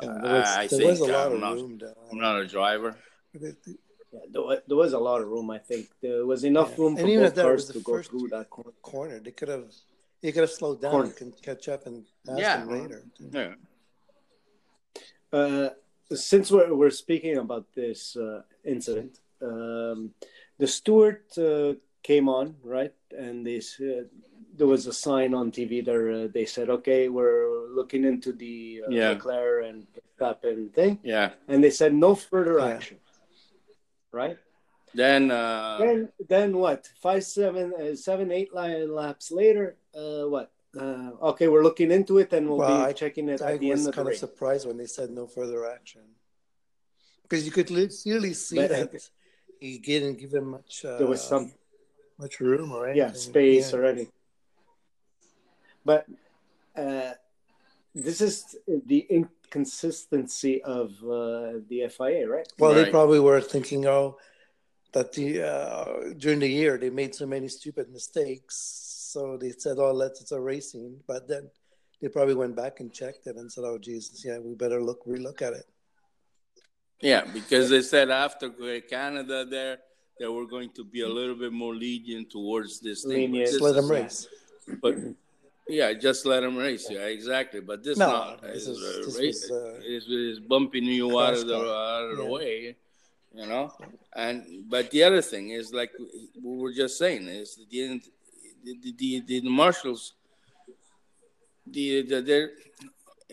[0.00, 1.78] And there was, I there was a think, lot I'm of not- room.
[1.78, 1.94] Though.
[2.10, 2.96] I'm not a driver.
[4.14, 6.80] Yeah, there, was, there was a lot of room i think there was enough Yeah.
[6.82, 9.16] room for And even both cars to go through that corner corner.
[9.26, 9.68] They could have,
[10.22, 11.12] he could have slowed down Corner.
[11.22, 11.96] and catch up and
[12.26, 12.56] pass Yeah.
[12.58, 13.00] them later.
[13.38, 13.54] Yeah.
[15.38, 15.68] uh
[16.32, 18.42] since we're, we're speaking about this uh,
[18.74, 19.98] incident um
[20.62, 21.72] the steward uh,
[22.10, 24.04] came on right and they said
[24.58, 27.48] there was a sign on tv there uh, they said okay we're
[27.78, 29.08] looking into the uh, Yeah.
[29.10, 31.28] leclerc and Verstappen thing Yeah.
[31.50, 32.74] and they said no further Yeah.
[32.76, 32.98] action
[34.22, 34.38] right
[35.02, 35.98] Then uh, then
[36.32, 38.50] then what five seven uh, seven eight
[39.00, 39.64] laps later
[40.00, 40.48] uh what
[40.82, 43.60] uh, okay we're looking into it and we'll Well, be I- checking it I at
[43.60, 46.02] the was end of the kind of surprised when they said no further action.
[47.24, 48.90] Because you could clearly see But- that
[49.64, 50.72] he didn't give him much.
[50.84, 51.44] Uh, there was some
[52.24, 53.02] much room or anything.
[53.02, 53.76] yeah space Yeah.
[53.78, 54.06] already
[55.90, 56.02] but
[56.84, 57.12] uh
[57.94, 62.46] this is the inconsistency of uh, the FIA, right?
[62.58, 64.18] Well, they probably were thinking, oh,
[64.92, 68.56] that the uh, during the year they made so many stupid mistakes,
[69.12, 71.00] so they said, oh, let's it's a racing.
[71.06, 71.50] But then
[72.00, 75.04] they probably went back and checked it and said, oh, Jesus, yeah, we better look
[75.06, 75.66] relook at it.
[77.00, 79.78] yeah, because they said after great Canada there,
[80.18, 83.32] they were going to be a little bit more lenient towards this thing.
[83.32, 83.32] Lenient.
[83.32, 84.28] But Just this let them race.
[84.82, 84.94] But
[85.68, 86.86] yeah, just let them race.
[86.90, 87.60] Yeah, exactly.
[87.60, 89.50] But this No, not this is, is- this race.
[89.50, 92.28] was, uh, is, is bumping you out of the out of the Yeah.
[92.30, 92.76] way,
[93.34, 93.72] you know.
[94.14, 95.90] And but the other thing is like
[96.42, 98.00] we were just saying is the
[98.64, 100.14] the the, the, the marshals.
[101.66, 102.50] The the they're,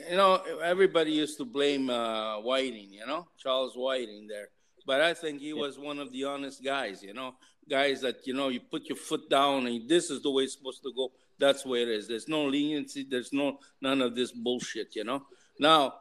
[0.09, 4.47] you know everybody used to blame uh, Whiting, you know Charles Whiting there,
[4.87, 7.35] but I think he was one of the honest guys, you know,
[7.69, 10.53] guys that you know you put your foot down and this is the way it's
[10.53, 11.11] supposed to go.
[11.41, 12.07] That's where it is.
[12.07, 13.01] There's no leniency.
[13.13, 15.19] There's no none of this bullshit, you know.
[15.59, 15.95] Now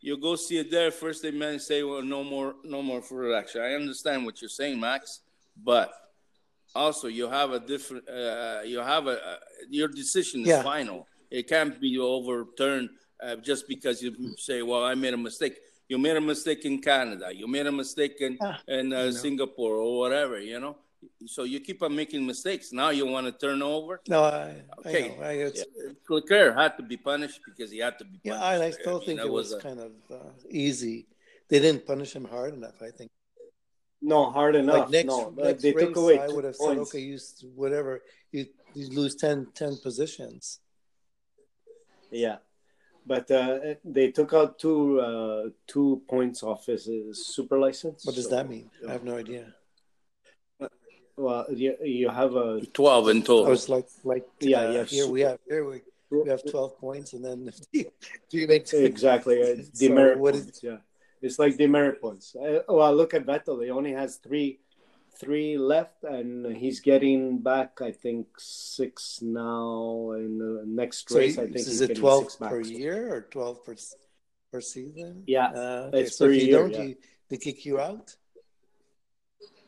[0.00, 0.90] you go see it there.
[0.90, 4.56] First, they may say, "Well, no more, no more further action." I understand what you're
[4.60, 5.20] saying, Max,
[5.70, 5.90] but
[6.74, 8.04] also you have a different.
[8.08, 9.36] Uh, you have a uh,
[9.70, 10.62] your decision is Yeah.
[10.62, 11.06] final.
[11.30, 12.90] It can't be overturned
[13.22, 15.56] uh, just because you say, "Well, I made a mistake."
[15.86, 17.26] You made a mistake in Canada.
[17.40, 19.12] You made a mistake in Ah, in uh.
[19.12, 20.36] Singapore or whatever.
[20.40, 20.74] You know.
[21.26, 22.72] So you keep on making mistakes.
[22.72, 24.00] Now you want to turn over.
[24.08, 25.04] No, I, Okay.
[25.04, 25.22] I know.
[25.22, 25.64] I, it's,
[26.08, 28.20] Leclerc had to be punished because he had to be.
[28.22, 28.42] Yeah.
[28.42, 31.06] I, I still mean, think it was, a- kind of uh, easy.
[31.48, 32.80] They didn't punish him hard enough.
[32.82, 33.10] I think.
[34.02, 34.80] No, hard enough.
[34.80, 37.18] Like next, no, next they race, took away I would have said, okay, you
[37.54, 38.02] whatever.
[38.32, 40.60] You you lose 10, 10 positions.
[42.10, 42.36] Yeah,
[43.06, 48.04] but uh, they took out two uh, two points off his, his super license.
[48.04, 48.70] What does so- that mean?
[48.88, 49.54] I have no idea.
[51.16, 53.50] Well, you, you have a twelve in total I total.
[53.50, 56.78] was like, like Yeah, uh, you have here we have here we, we have twelve
[56.78, 60.62] points, and then do you make exactly uh, So demerit what is- points.
[60.62, 60.78] Yeah,
[61.22, 62.34] it's like demerit points.
[62.34, 64.58] Uh, well, look at Vettel; he only has three
[65.16, 67.80] three left, and he's getting back.
[67.80, 70.12] I think six now.
[70.16, 72.50] In the next So race, you- I think is he's it getting twelve six back.
[72.50, 73.76] per year or twelve per
[74.50, 75.22] per season?
[75.28, 76.00] Yeah, uh, okay.
[76.02, 76.82] it's so per if you year, don't, yeah.
[76.82, 76.96] you,
[77.28, 78.16] they kick you out.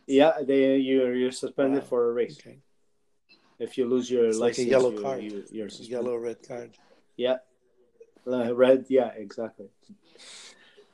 [0.07, 1.89] Yeah, they you're you're suspended Wow.
[1.89, 2.59] for a race Okay,
[3.59, 5.23] if you lose your It's like a yellow you, card.
[5.23, 5.91] You, you're suspended.
[5.91, 6.71] yellow red card.
[7.17, 7.39] Yeah,
[8.27, 8.87] uh, red.
[8.89, 9.69] Yeah, exactly.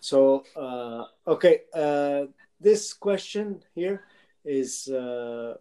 [0.00, 2.26] So, uh, okay, uh,
[2.60, 4.04] this question here
[4.44, 5.56] is: uh,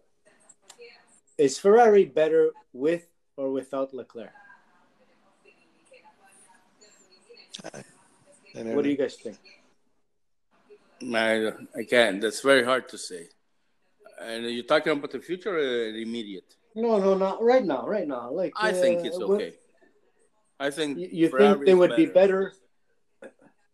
[1.36, 4.32] Is Ferrari better with or without Leclerc?
[8.54, 9.36] What do you guys think?
[11.14, 12.20] I, I can't.
[12.20, 13.28] That's very hard to say.
[14.24, 16.56] And you're talking about the future or immediate?
[16.74, 17.86] No, no, not right now.
[17.86, 19.54] Right now, like I think uh, it's what- okay.
[20.60, 22.52] I think You, you think they is would be better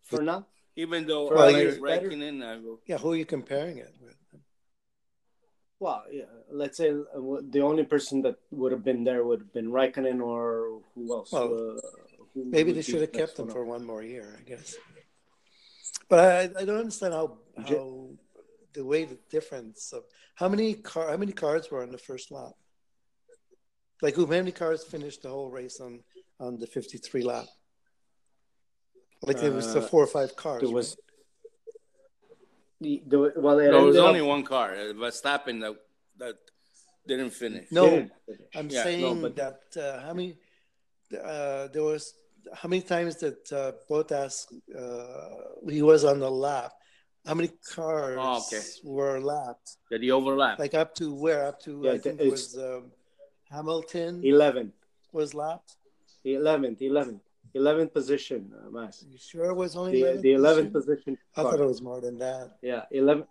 [0.03, 0.47] for now?
[0.75, 2.09] Even though Ferrari I is is better?
[2.09, 2.79] in, I go.
[2.87, 4.15] Yeah, who are you comparing it with?
[5.79, 9.53] Well, yeah, let's say uh, the only person that would have been there would have
[9.53, 11.31] been Raikkonen or who else?
[11.31, 14.43] Well, uh, who Maybe they should have kept him one for one more year, I
[14.43, 14.75] guess.
[16.09, 18.09] But I, I don't understand how J- how
[18.73, 20.03] the way the difference of
[20.35, 22.53] how many car how many cars were on the first lap.
[24.01, 26.03] Like how many cars finished the whole race on
[26.39, 27.47] on the fifty three lap?
[29.21, 30.61] Like there was the Uh, four or five cars.
[30.61, 30.75] There right?
[30.75, 30.97] was
[32.81, 35.75] the, the well, it There was ended up- only one car, uh, Verstappen, that
[36.17, 36.37] that
[37.07, 37.67] didn't finish.
[37.71, 38.47] No, didn't finish.
[38.55, 40.37] I'm Yeah, saying no, but- that uh, how many
[41.31, 42.03] uh, there was
[42.53, 44.35] how many times that uh, Bottas
[44.81, 46.71] uh, he was on the lap?
[47.25, 48.63] How many cars Oh, okay.
[48.83, 49.77] were lapped?
[49.91, 50.57] Did he overlap?
[50.59, 51.45] Like up to where?
[51.45, 52.91] Up to Yeah, I think it's- was um,
[53.51, 54.73] Hamilton Eleven.
[55.11, 55.75] was lapped.
[56.23, 57.21] The eleventh, eleventh,
[57.53, 58.87] eleventh position, uh.
[59.09, 61.17] You sure it was only The 11th the eleventh position?
[61.35, 62.57] I thought it was more than that.
[62.61, 63.25] Yeah, eleven.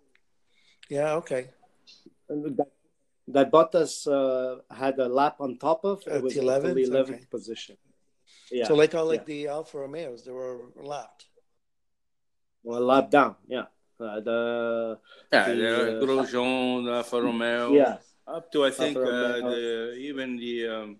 [0.88, 1.50] Yeah, okay.
[2.28, 2.66] That,
[3.28, 6.02] that Bottas uh, had a lap on top of.
[6.06, 6.74] At It was the 11th?
[6.74, 7.26] the eleventh Okay.
[7.30, 7.76] position.
[8.50, 8.66] Yeah.
[8.66, 9.34] So like all like yeah.
[9.34, 11.26] the Alfa Romeos, they were lapped.
[12.62, 13.36] well, lap down.
[13.46, 13.66] Yeah.
[14.00, 14.98] Uh, the
[15.32, 17.96] yeah, the, the uh, Grosjean, the Alfa Romeo, yeah.
[18.26, 19.02] up to I think uh,
[19.50, 20.96] the even the um,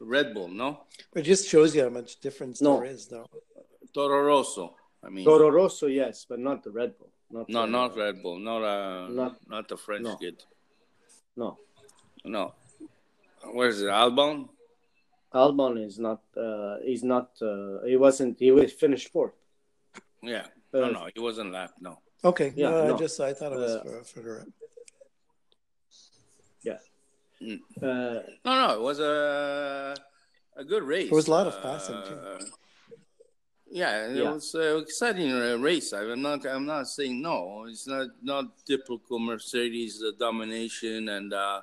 [0.00, 0.80] Red Bull, no
[1.14, 2.78] It just shows you how much difference No.
[2.80, 3.28] there is, though.
[3.94, 4.74] Toro Rosso.
[5.04, 7.10] I mean, Toro Rosso, yes, but not the Red Bull.
[7.30, 10.16] Not no, the- not Red Bull, not uh, Not- not, the French no.
[10.16, 10.42] kid.
[11.36, 11.58] No,
[12.24, 12.54] No,
[13.52, 13.88] where is it?
[13.88, 14.48] Albon.
[15.32, 16.22] Albon is not.
[16.36, 17.30] Uh, he's not.
[17.40, 18.38] Uh, he wasn't.
[18.40, 19.34] He was finished fourth.
[20.22, 21.80] Yeah, Uh, no, no, he wasn't lapped.
[21.80, 21.98] No.
[22.24, 24.46] Okay, Yeah, no, I just I thought it was Uh, for, for the
[26.62, 26.78] Yeah.
[27.82, 29.94] Uh, No, no, it was a
[30.56, 31.10] a good race.
[31.10, 32.14] It was a lot of passing, too.
[32.14, 32.44] Uh,
[33.68, 34.32] Yeah, it Yeah.
[34.32, 35.92] was an exciting uh, race.
[35.92, 36.46] I'm not.
[36.46, 37.66] I'm not saying no.
[37.68, 41.62] It's not not typical Mercedes uh, domination and uh,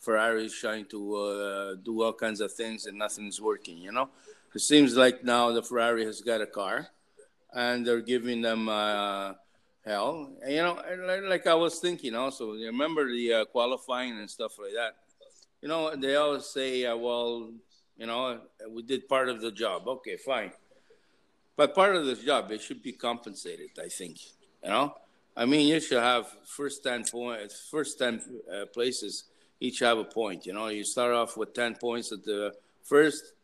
[0.00, 3.76] Ferrari is trying to uh, do all kinds of things and nothing's working.
[3.78, 4.08] You know,
[4.54, 6.88] it seems like now the Ferrari has got a car,
[7.52, 9.34] and they're giving them uh,
[9.84, 10.32] hell.
[10.46, 12.54] You know, like- like I was thinking also.
[12.54, 14.96] you Remember the uh, qualifying and stuff like that.
[15.60, 17.52] You know, they always say, uh, "Well,
[17.96, 18.40] you know,
[18.70, 20.52] we did part of the job." Okay, fine.
[21.56, 23.70] But part of the job, it should be compensated.
[23.78, 24.18] I think.
[24.64, 24.94] You know,
[25.36, 28.20] I mean, you should have first ten points, first ten
[28.52, 29.24] uh, places
[29.60, 30.46] each have a point.
[30.46, 33.34] You know, you start off with ten points at the first,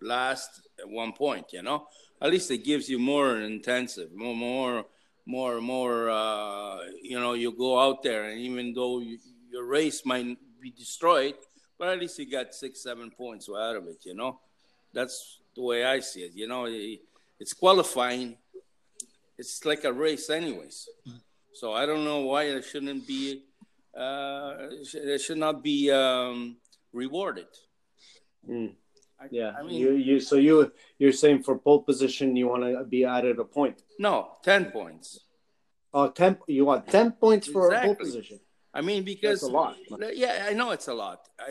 [0.00, 1.46] last one point.
[1.52, 1.88] You know,
[2.20, 4.86] at least it gives you more intensive, more, more,
[5.26, 6.10] more, and more.
[6.10, 9.18] Uh, you know, you go out there, and even though you,
[9.50, 11.34] your race might be destroyed,
[11.78, 14.04] but at least you got six, seven points out of it.
[14.04, 14.40] You know,
[14.92, 16.32] that's the way I see it.
[16.34, 16.66] You know,
[17.38, 18.36] it's qualifying.
[19.38, 20.88] It's like a race, anyways.
[21.54, 23.42] So I don't know why it shouldn't be.
[23.96, 26.56] Uh, it should not be um,
[26.92, 27.46] rewarded.
[28.48, 28.72] mm,
[29.22, 29.52] I, yeah.
[29.58, 33.04] I mean, you you so you you're saying for pole position you want to be
[33.04, 33.82] added a point.
[33.98, 35.06] no, ten points.
[35.94, 36.38] Oh, ten.
[36.46, 38.40] You want ten points for a pole position.
[38.74, 39.76] I mean, because That's a lot.
[40.14, 41.20] Yeah, I know it's a lot.
[41.38, 41.50] I,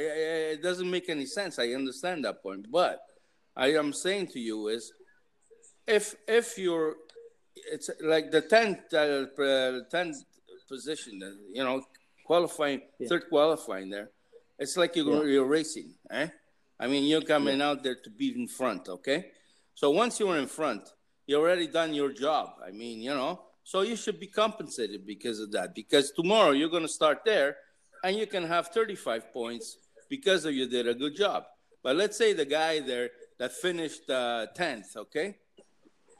[0.55, 1.59] it doesn't make any sense.
[1.59, 2.99] I understand that point, but
[3.55, 4.91] I am saying to you is,
[5.87, 6.95] if if you're,
[7.73, 10.17] it's like the tenth uh, uh, tenth
[10.67, 11.83] position, uh, you know,
[12.25, 13.07] qualifying Yeah.
[13.09, 14.09] third qualifying there,
[14.57, 15.31] it's like you're, Yeah.
[15.33, 16.29] you're racing, eh?
[16.81, 19.25] I mean, you're coming out there to be in front, okay?
[19.75, 20.81] So once you're in front,
[21.27, 22.55] you already done your job.
[22.67, 25.75] I mean, you know, so you should be compensated because of that.
[25.75, 27.55] Because tomorrow you're going to start there,
[28.03, 29.77] and you can have 35 points
[30.09, 31.43] because of you did a good job.
[31.83, 35.37] But let's say the guy there that finished uh, 10th, okay,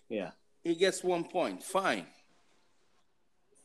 [0.10, 0.32] Yeah.
[0.64, 2.06] he gets one point, fine.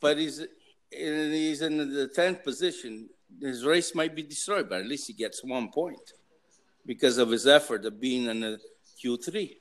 [0.01, 0.43] But he's
[0.91, 3.11] he's in the 10th position.
[3.41, 6.13] His race might be destroyed, but at least he gets one point
[6.87, 8.61] because of his effort of being in the
[9.03, 9.57] Q3.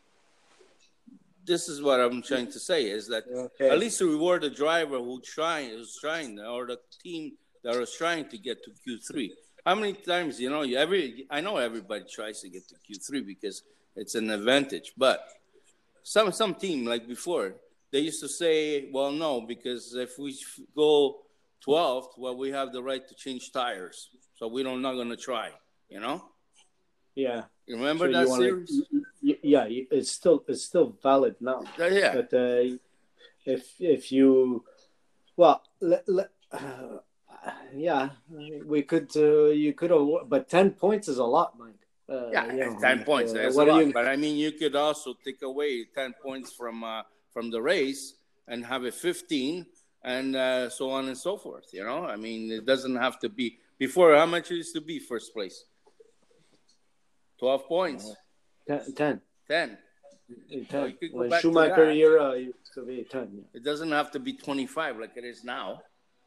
[1.44, 3.70] This is what I'm trying to say is that Okay.
[3.70, 7.34] at least to reward the driver who trying who's trying or the team
[7.64, 9.32] that is trying to get to Q3.
[9.66, 13.64] How many times you know every I know everybody tries to get to Q3 because
[13.96, 15.20] it's an advantage, but
[16.04, 17.56] some some team like before
[17.92, 20.38] they used to say, well, no, because if we
[20.76, 21.22] go
[21.66, 25.16] 12th, well, we have the right to change tires, so we don't not going to
[25.16, 25.50] try.
[25.90, 26.26] You know,
[27.16, 27.44] Yeah.
[27.66, 28.82] you remember So that you wanna- series?
[29.22, 31.64] yeah, it's still it's still valid now.
[31.80, 32.14] Yeah, yeah.
[32.16, 32.78] But uh,
[33.46, 34.64] if if you,
[35.38, 35.98] well, uh,
[37.74, 38.10] yeah,
[38.66, 41.82] we could uh, you could have, but ten points is a lot, Mike.
[42.08, 43.32] Uh, Yeah, you know, ten points.
[43.32, 43.86] uh, That's a lot.
[43.86, 43.94] you?
[43.94, 47.02] But I mean, you could also take away ten points from uh,
[47.32, 48.16] from the race
[48.48, 49.66] and have a fifteen,
[50.04, 51.68] and uh, so on and so forth.
[51.74, 54.16] You know, I mean, it doesn't have to be before.
[54.16, 55.66] How much it used to be first place?
[57.40, 58.14] Twelve points,
[58.68, 59.22] Ten, ten.
[59.48, 59.78] ten.
[60.50, 60.90] In So 10.
[60.90, 63.30] you could go when back to Schumacher era, it used be 10.
[63.34, 63.42] Yeah.
[63.54, 65.82] It doesn't have to be 25 like it is now.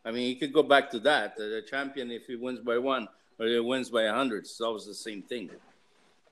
[0.04, 1.36] I mean, you could go back to that.
[1.36, 3.08] The, the champion, if he wins by one
[3.40, 5.50] or he wins by 100, it's always the same thing.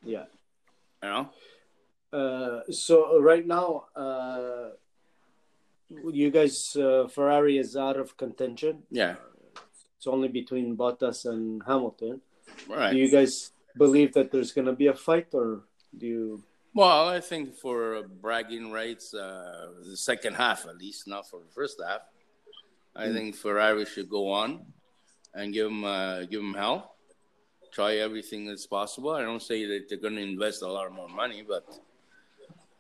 [0.05, 0.25] yeah.
[1.03, 1.31] You know?
[2.13, 4.71] Uh, so right now, uh,
[6.11, 8.85] you guys, uh, Ferrari is out of contention.
[8.91, 9.17] Yeah.
[9.99, 12.21] It's only between Bottas and Hamilton.
[12.69, 12.93] Right.
[12.93, 15.63] Do you guys believe that there's going to be a fight, or
[15.97, 16.43] do you?
[16.75, 21.51] Well, I think for bragging rights, uh, the second half at least, not for the
[21.55, 22.03] first half.
[22.95, 24.65] I think Ferrari should go on
[25.35, 26.97] and give them uh, give them hell.
[27.73, 29.11] Try everything that's possible.
[29.11, 31.79] I don't say that they're going to invest a lot more money, but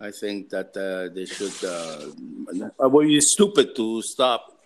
[0.00, 1.56] I think that uh, they should.
[1.64, 4.58] Uh, well, you're stupid to stop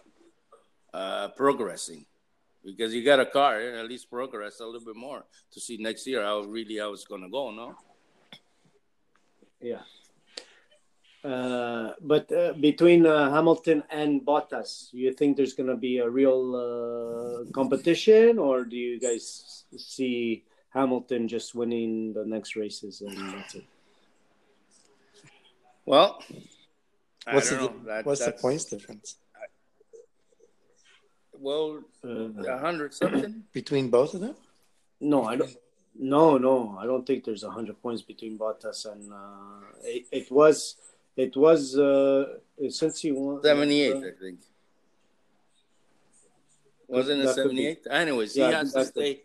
[0.94, 2.06] uh, progressing
[2.64, 3.60] because you got a car.
[3.60, 7.04] At least progress a little bit more to see next year how really how it's
[7.04, 7.50] going to go.
[7.50, 7.76] No.
[9.60, 9.82] Yeah.
[11.22, 16.08] Uh, but uh, between uh, Hamilton and Bottas, you think there's going to be a
[16.08, 23.34] real uh, competition, or do you guys see Hamilton just winning the next races and
[23.34, 23.64] that's it?
[25.84, 26.22] Well,
[27.26, 27.74] I What's don't the know.
[27.84, 29.16] That, what's the points difference
[31.40, 33.34] Well, Uh, a hundred something.
[33.60, 34.36] between both of them?
[35.00, 35.56] no, I don't.
[36.14, 40.30] No, no, I don't think there's a hundred points between Bottas and uh, it, it
[40.30, 40.76] was.
[41.16, 42.38] It was uh,
[42.68, 44.38] since he won Seventy-eight, uh, I think.
[46.88, 47.56] Wasn't it That could be.
[47.56, 47.86] seventy-eight?
[47.90, 49.20] Anyways, Yeah, he has to that could- stay.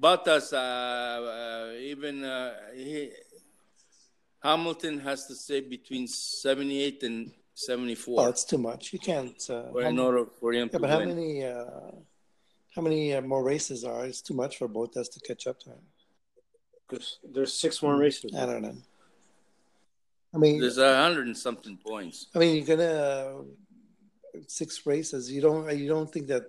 [0.00, 3.10] Bottas, uh, uh, even uh, he,
[4.42, 8.92] Hamilton has to stay between seventy-eight and Oh, seventy-four it's too much.
[8.92, 9.36] You can't.
[9.50, 11.08] Uh, for how, in order for him yeah, but how win.
[11.08, 11.44] many?
[11.44, 11.90] Uh,
[12.74, 14.06] how many uh, more races are?
[14.06, 15.78] It's too much for both us to catch up to him.
[16.88, 18.34] There's, there's six more races.
[18.34, 18.76] I don't know.
[20.34, 22.28] I mean, There's a hundred and something points.
[22.34, 23.42] I mean, you're gonna uh,
[24.48, 25.30] six races.
[25.30, 25.78] You don't.
[25.78, 26.44] You don't think that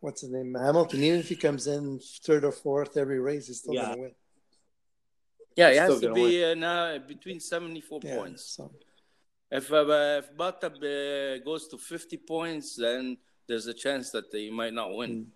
[0.00, 1.02] what's his name Hamilton?
[1.02, 3.86] Even if he comes in third or fourth every race, he's still Yeah.
[3.86, 4.14] gonna win.
[5.56, 8.16] Yeah, he Still has to gonna be uh, now between seventy-four Yeah.
[8.16, 8.44] points.
[8.44, 8.70] So
[9.50, 9.84] If uh,
[10.18, 13.16] if Bottas uh, goes to 50 points, then
[13.46, 15.10] there's a chance that they might not win.
[15.10, 15.26] Mm.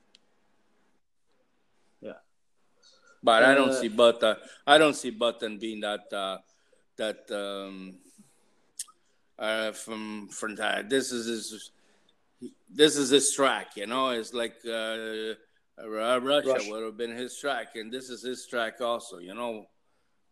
[2.00, 2.12] Yeah.
[3.22, 4.38] But I don't Uh, see Bottas.
[4.66, 6.38] I don't see Button being that uh,
[6.96, 7.98] that um,
[9.38, 10.88] uh, from from that.
[10.90, 11.70] This is his.
[12.72, 14.10] This is his track, you know.
[14.10, 16.70] It's like uh, uh, Russia Russia.
[16.70, 19.66] would have been his track, and this is his track also, you know.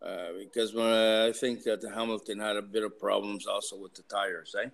[0.01, 4.55] Uh, because I think that Hamilton had a bit of problems also with the tires,
[4.63, 4.69] eh?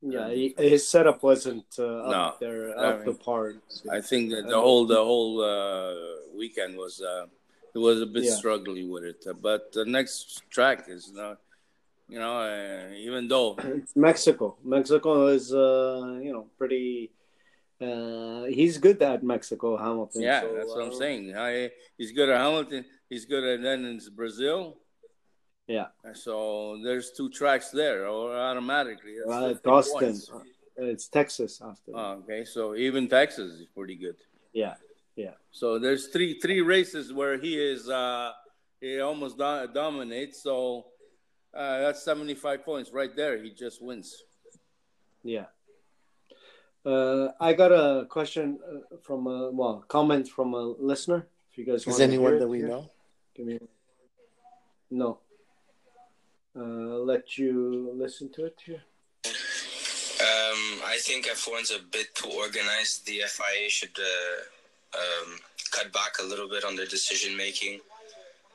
[0.00, 2.34] Yeah, he, his setup wasn't uh, up No.
[2.40, 3.54] there, I up the mean, par.
[3.92, 5.94] I think that the whole the whole uh,
[6.34, 7.26] weekend was uh,
[7.74, 8.34] it was a bit Yeah.
[8.34, 9.22] struggling with it.
[9.28, 11.36] Uh, but the next track is not,
[12.08, 14.56] you know, uh, even though It's Mexico.
[14.64, 17.10] Mexico is, uh, you know, pretty.
[17.78, 20.22] Uh, he's good at Mexico, Hamilton.
[20.22, 21.36] yeah, so, that's what I'm saying.
[21.36, 22.84] I, he's good at Hamilton.
[23.10, 24.78] He's good at then in Brazil.
[25.66, 25.88] Yeah.
[26.14, 29.16] So there's two tracks there, or automatically.
[29.18, 29.98] that's Uh, 50 Austin.
[30.00, 30.30] points.
[30.30, 31.92] Uh, It's Texas after.
[31.94, 34.16] Oh, okay, so even Texas is pretty good.
[34.52, 34.76] yeah.
[35.16, 35.34] Yeah.
[35.50, 38.32] So there's three three races where he is uh,
[38.80, 40.42] he almost do- dominates.
[40.42, 40.86] So
[41.52, 43.36] uh, that's 75 points right there.
[43.42, 44.22] He just wins.
[45.22, 45.46] Yeah.
[46.86, 51.26] Uh, I got a question uh, from a well comment from a listener.
[51.50, 52.88] If you guys is want anyone that we know?
[53.40, 53.58] Give me.
[54.90, 55.18] No.
[56.54, 58.82] Uh, let you listen to it here.
[59.24, 63.06] Um, I think F1's a bit too organized.
[63.06, 65.38] The FIA should uh, um,
[65.70, 67.80] cut back a little bit on their decision making.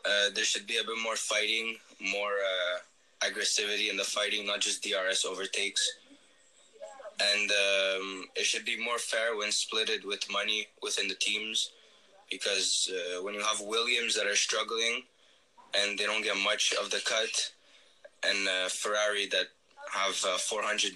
[0.05, 4.59] Uh, there should be a bit more fighting, more uh, aggressivity in the fighting, not
[4.61, 5.93] just DRS overtakes.
[7.19, 11.71] And um, it should be more fair when splitted with money within the teams,
[12.29, 15.03] because uh, when you have Williams that are struggling
[15.75, 17.51] and they don't get much of the cut,
[18.23, 19.47] and uh, Ferrari that
[19.91, 20.93] have a 400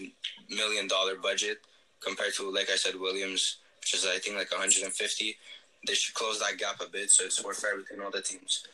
[0.49, 1.59] million dollar budget
[1.99, 5.37] compared to like I said Williams which is I think like 150
[5.85, 8.65] they should close that gap a bit so it's more fair between all the teams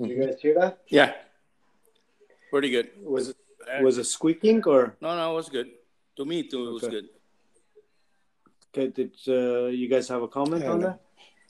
[0.00, 0.78] You guys hear that?
[0.88, 1.12] Yeah,
[2.48, 2.88] pretty good.
[3.04, 3.36] Was it
[3.82, 5.68] was it squeaking or No, no, it was good.
[6.16, 7.08] To me, too, it was good.
[8.72, 10.86] Okay, did uh, you guys have a comment on no.
[10.88, 11.00] that?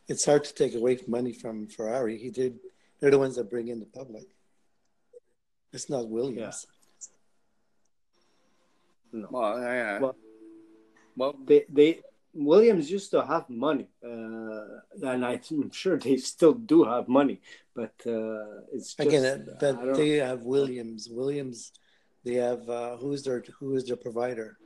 [0.08, 2.18] It's hard to take away money from Ferrari.
[2.18, 2.58] He did.
[2.98, 4.24] They're the ones that bring in the public.
[5.72, 6.66] It's not Williams.
[9.12, 9.28] No.
[9.30, 9.98] Well, yeah.
[10.00, 10.16] Well-
[11.16, 12.00] Well, They they
[12.32, 17.40] Williams used to have money, uh, and I'm sure they still do have money,
[17.74, 21.08] but uh, it's just, Again, I that, that don't- they have Williams.
[21.10, 21.72] Williams,
[22.24, 24.56] they have uh, who's their who is their provider?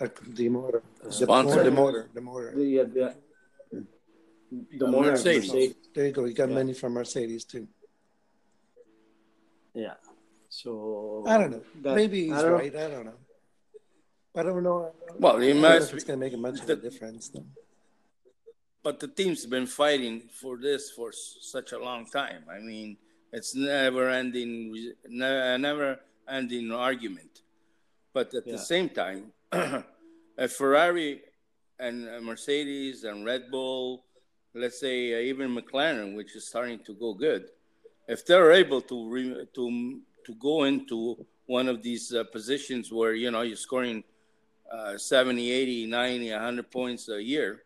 [0.00, 1.56] Uh, the motor, the Sponsor.
[1.56, 2.52] motor, the motor, the motor.
[2.56, 3.14] the uh, the,
[4.78, 5.52] the Uh, more Mercedes.
[5.52, 5.74] Mercedes.
[5.94, 6.24] There you go.
[6.24, 6.54] You got Yeah.
[6.54, 7.68] money from Mercedes too.
[9.74, 9.94] Yeah.
[10.48, 11.62] So I don't know.
[11.82, 12.56] that- Maybe he's I don't know.
[12.56, 12.74] right.
[12.76, 13.18] I don't know.
[14.34, 14.92] I don't know.
[15.18, 17.28] Well, I don't know must if it's going to make a much of a difference.
[17.28, 17.44] Though.
[18.82, 22.42] but the team's been fighting for this for such a long time.
[22.56, 22.96] I mean,
[23.36, 24.54] it's never ending,
[25.08, 27.42] never ending argument.
[28.16, 28.52] But at Yeah.
[28.56, 29.39] the same time, a
[30.48, 31.22] Ferrari
[31.78, 34.04] and Mercedes and Red Bull,
[34.54, 37.48] let's say uh, even McLaren, which is starting to go good,
[38.08, 43.14] if they're able to re- to to go into one of these uh, positions where
[43.14, 44.04] you know you're scoring
[44.70, 47.62] uh, 70, 80, 90, 100 points a year,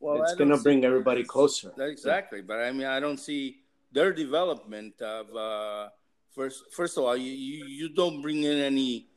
[0.00, 1.72] well, it's gonna bring everybody closer.
[1.78, 3.58] Exactly, but I mean, I don't see
[3.92, 5.88] their development of uh,
[6.34, 6.72] first.
[6.72, 9.08] First of all, you you don't bring in any,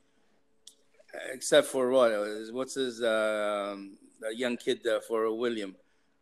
[1.31, 2.11] except for what
[2.51, 5.75] what's his um, the young kid uh, for William.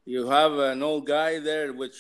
[0.06, 1.96] You have an old guy there which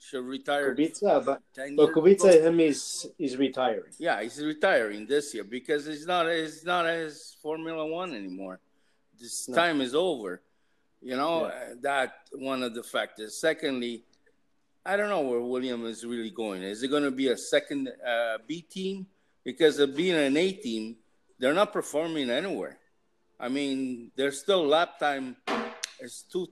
[0.00, 0.74] should retire.
[0.74, 1.42] Kubica, but
[1.76, 3.92] but Kubica him is is retiring.
[3.98, 8.60] Yeah, he's retiring this year because it's not he's not his Formula One anymore.
[9.18, 9.54] This No.
[9.56, 10.42] time is over.
[11.00, 11.48] You know Yeah.
[11.48, 13.36] uh, that one of the factors.
[13.36, 14.04] Secondly,
[14.84, 16.62] I don't know where William is really going.
[16.62, 19.06] Is it going to be a second uh, B team?
[19.44, 20.96] Because of being an A team,
[21.42, 22.78] they're not performing anywhere.
[23.40, 25.34] I mean, there's still lap time.
[25.98, 26.46] It's two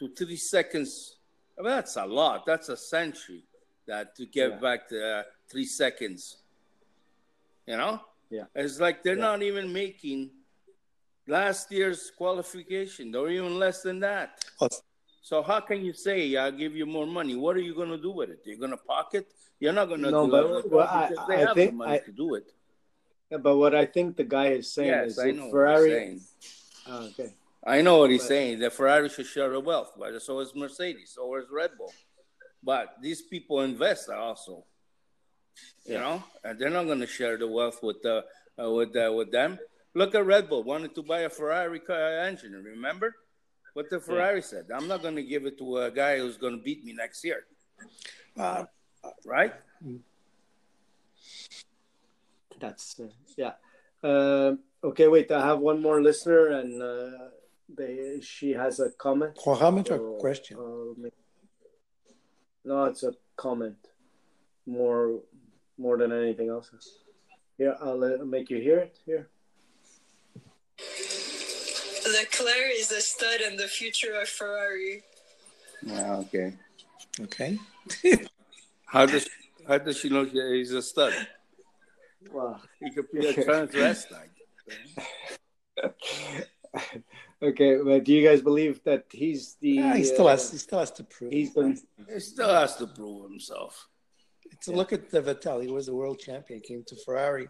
[0.00, 1.18] to three seconds.
[1.56, 2.44] I mean, that's a lot.
[2.44, 3.44] That's a century.
[3.86, 4.56] That to get Yeah.
[4.66, 6.38] back to uh, three seconds.
[7.64, 8.00] You know?
[8.28, 8.46] Yeah.
[8.56, 9.30] It's like they're Yeah.
[9.30, 10.30] not even making
[11.28, 14.44] last year's qualification, or even less than that.
[14.60, 14.70] Well,
[15.22, 17.34] So how can you say I'll give you more money?
[17.36, 18.40] What are you going to do with it?
[18.44, 19.32] You're going to pocket?
[19.60, 21.92] You're not going to No, do but- it well, I- I have think the money
[21.94, 22.46] I- to do it.
[23.30, 25.44] Yeah, But what I think the guy is saying Yes, is I if know.
[25.44, 25.88] What Ferrari.
[25.90, 26.20] he's saying.
[26.86, 27.34] Oh, okay.
[27.66, 28.58] I know what he's But- saying.
[28.60, 31.92] That Ferrari should share the wealth, but so is Mercedes, so is Red Bull.
[32.62, 34.64] But these people invest also,
[35.84, 38.24] you know, and they're not going to share the wealth with the
[38.62, 39.58] uh, with uh, with them.
[39.94, 42.52] Look at Red Bull wanted to buy a Ferrari car engine.
[42.52, 43.14] Remember
[43.74, 44.66] what the Ferrari said?
[44.74, 47.22] I'm not going to give it to a guy who's going to beat me next
[47.24, 47.44] year,
[48.36, 48.64] Uh,
[49.24, 49.52] right?
[52.60, 53.52] That's uh, yeah.
[54.02, 55.30] Um okay, wait.
[55.30, 57.28] I have one more listener, and uh,
[57.68, 59.38] they she has a comment.
[59.46, 60.56] well, how much a question?
[60.58, 61.08] uh,
[62.64, 63.76] no, it's a comment.
[64.66, 65.20] More,
[65.76, 66.70] more than anything else.
[67.58, 68.98] Here, I'll uh, make you hear it.
[69.04, 69.28] Here.
[72.06, 75.02] Leclerc is a stud and the future of Ferrari.
[75.82, 76.54] Yeah, okay.
[77.20, 77.58] Okay.
[78.86, 79.28] How does
[79.66, 81.12] how does she know he's a stud?
[82.32, 82.60] Wow.
[82.80, 84.30] He could be a transvestite.
[87.42, 89.70] okay, but do you guys believe that he's the?
[89.70, 90.50] Yeah, he still uh, has.
[90.50, 91.32] He still has to prove.
[91.32, 91.78] He's been.
[92.12, 93.88] He still has to prove himself.
[94.62, 96.60] To look at the Vettel, he was a world champion.
[96.60, 97.48] Came to Ferrari,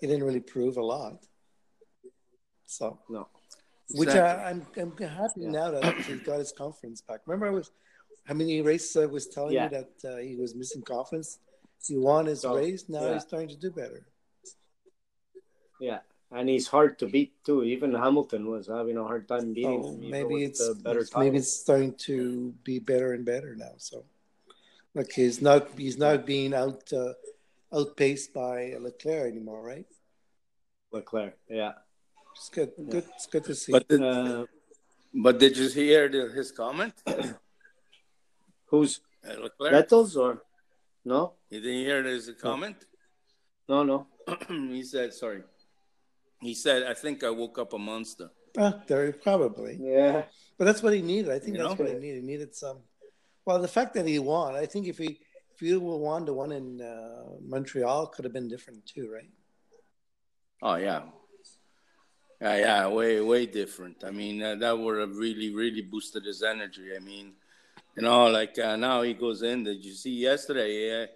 [0.00, 1.24] he didn't really prove a lot.
[2.66, 3.28] So, No.
[3.90, 4.44] which Exactly.
[4.44, 5.50] I, I'm I'm happy Yeah.
[5.50, 7.20] now that he got his confidence back.
[7.26, 7.70] Remember, I was
[8.26, 9.64] how many races I was telling Yeah.
[9.64, 11.38] you that uh, he was missing confidence.
[11.86, 12.88] He won his So, race.
[12.88, 13.14] Now yeah.
[13.14, 14.06] he's starting to do better.
[15.80, 16.00] Yeah,
[16.32, 17.62] and he's hard to beat too.
[17.62, 20.10] Even Hamilton was having a hard time beating Oh, him.
[20.10, 23.74] maybe it's, the better it's- maybe it's starting to be better and better now.
[23.78, 24.04] So,
[24.94, 27.14] like he's not he's not being out uh,
[27.72, 29.86] outpaced by Leclerc anymore, right?
[30.90, 31.36] Leclerc.
[31.48, 31.72] Yeah.
[32.34, 32.72] It's good.
[32.76, 33.04] Good.
[33.14, 33.72] It's good to see.
[33.72, 34.46] But did, Uh,
[35.14, 36.94] but did you hear the, his comment?
[38.66, 39.72] who's Uh, Leclerc?
[39.74, 40.42] Vettel's or
[41.04, 41.34] no?
[41.50, 42.76] You didn't hear his comment?
[43.68, 44.06] No, no.
[44.48, 45.42] he said, sorry.
[46.40, 48.30] He said, I think I woke up a monster.
[48.56, 50.24] Ah, there probably, Yeah.
[50.58, 51.30] but that's what he needed.
[51.30, 51.84] I think You that's know?
[51.84, 52.20] what he needed.
[52.22, 52.78] He needed some.
[53.44, 55.20] Well, the fact that he won, I think if he
[55.54, 59.30] if he would won the one in uh, Montreal, could have been different too, right?
[60.62, 61.02] Oh, yeah.
[62.40, 64.04] Yeah, yeah, way, way different.
[64.04, 66.94] I mean, uh, that would have really, really boosted his energy.
[66.94, 67.32] I mean,
[67.96, 69.64] you know, like uh, now he goes in.
[69.64, 71.08] Did you see yesterday?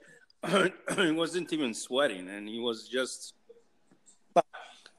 [0.96, 3.34] He wasn't even sweating, and he was just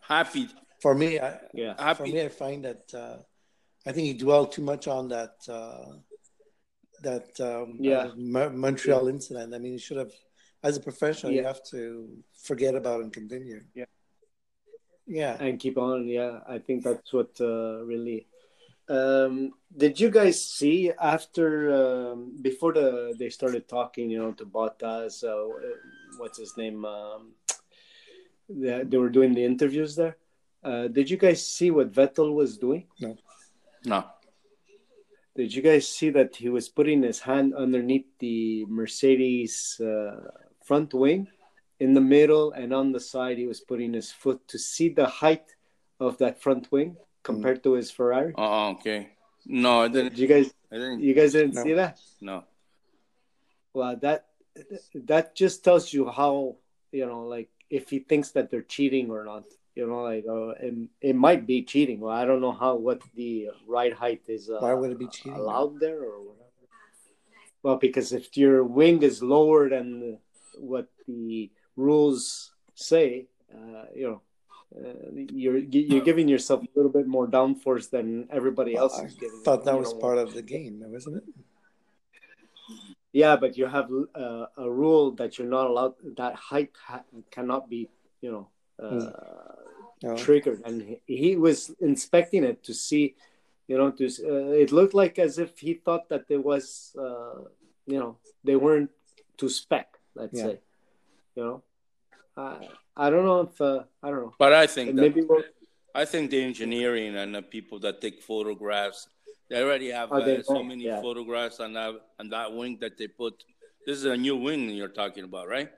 [0.01, 0.47] happy.
[0.81, 1.93] For me, I, Yeah.
[1.93, 3.17] for me, I find that uh,
[3.85, 5.93] I think he dwelled too much on that uh,
[7.01, 7.97] that um, Yeah.
[7.97, 9.53] uh, Mo- Montreal incident.
[9.53, 10.13] I mean, he should have,
[10.63, 13.63] as a professional, you have to forget about and continue.
[13.73, 13.85] Yeah.
[15.05, 15.35] Yeah.
[15.39, 16.07] And keep on.
[16.07, 18.27] Yeah, I think that's what uh, really.
[18.89, 24.45] Um, did you guys see after um, before the they started talking, you know, to
[24.45, 25.23] Bottas?
[25.23, 25.47] Uh,
[26.17, 26.85] what's his name?
[26.85, 27.31] Um,
[28.49, 30.17] they, they were doing the interviews there.
[30.63, 32.87] Uh, did you guys see what Vettel was doing?
[32.99, 33.17] No.
[33.85, 34.05] No.
[35.35, 40.29] Did you guys see that he was putting his hand underneath the Mercedes uh,
[40.63, 41.27] front wing
[41.79, 43.37] in the middle and on the side?
[43.37, 45.55] He was putting his foot to see the height
[45.99, 48.33] of that front wing compared to his Ferrari.
[48.37, 49.09] Oh, okay.
[49.45, 50.11] No, I didn't.
[50.11, 50.99] Did you guys I didn't.
[51.01, 51.63] you guys didn't No.
[51.63, 51.99] see that?
[52.21, 52.43] No.
[53.73, 54.27] Well, that
[54.93, 56.57] that just tells you how
[56.91, 59.43] you know, like if he thinks that they're cheating or not.
[59.75, 61.99] You know, like uh, it, it might be cheating.
[61.99, 64.47] Well, I don't know how what the ride height is.
[64.47, 65.33] Uh, Why would it be cheating?
[65.33, 66.51] allowed there or whatever?
[67.63, 70.19] Well, because if your wing is lower than
[70.59, 74.21] what the rules say, uh, you know,
[74.77, 74.93] uh,
[75.43, 79.41] you're you're giving yourself a little bit more downforce than everybody else I is giving.
[79.43, 81.23] thought that was part of the game, wasn't it?
[83.11, 85.93] Yeah, but you have uh, a rule that you're not allowed.
[86.17, 87.89] That height ha- cannot be,
[88.21, 88.45] you know,
[88.83, 89.11] uh,
[90.01, 90.15] No.
[90.15, 90.61] triggered.
[90.65, 93.13] And he, he was inspecting it to see,
[93.69, 97.45] you know, to uh, it looked like as if he thought that there was, uh,
[97.85, 98.89] you know, they weren't
[99.37, 99.87] to spec.
[100.15, 100.45] Let's Yeah.
[100.45, 100.59] say,
[101.35, 101.63] you know,
[102.95, 104.33] I I don't know if uh, I don't know.
[104.37, 105.43] But I think that, Maybe we'll,
[105.95, 109.07] I think the engineering and the people that take photographs,
[109.49, 111.01] they already have Oh, they uh, so many yeah.
[111.01, 113.43] photographs on that on that wing that they put.
[113.85, 115.69] This is a new wing you're talking about, right?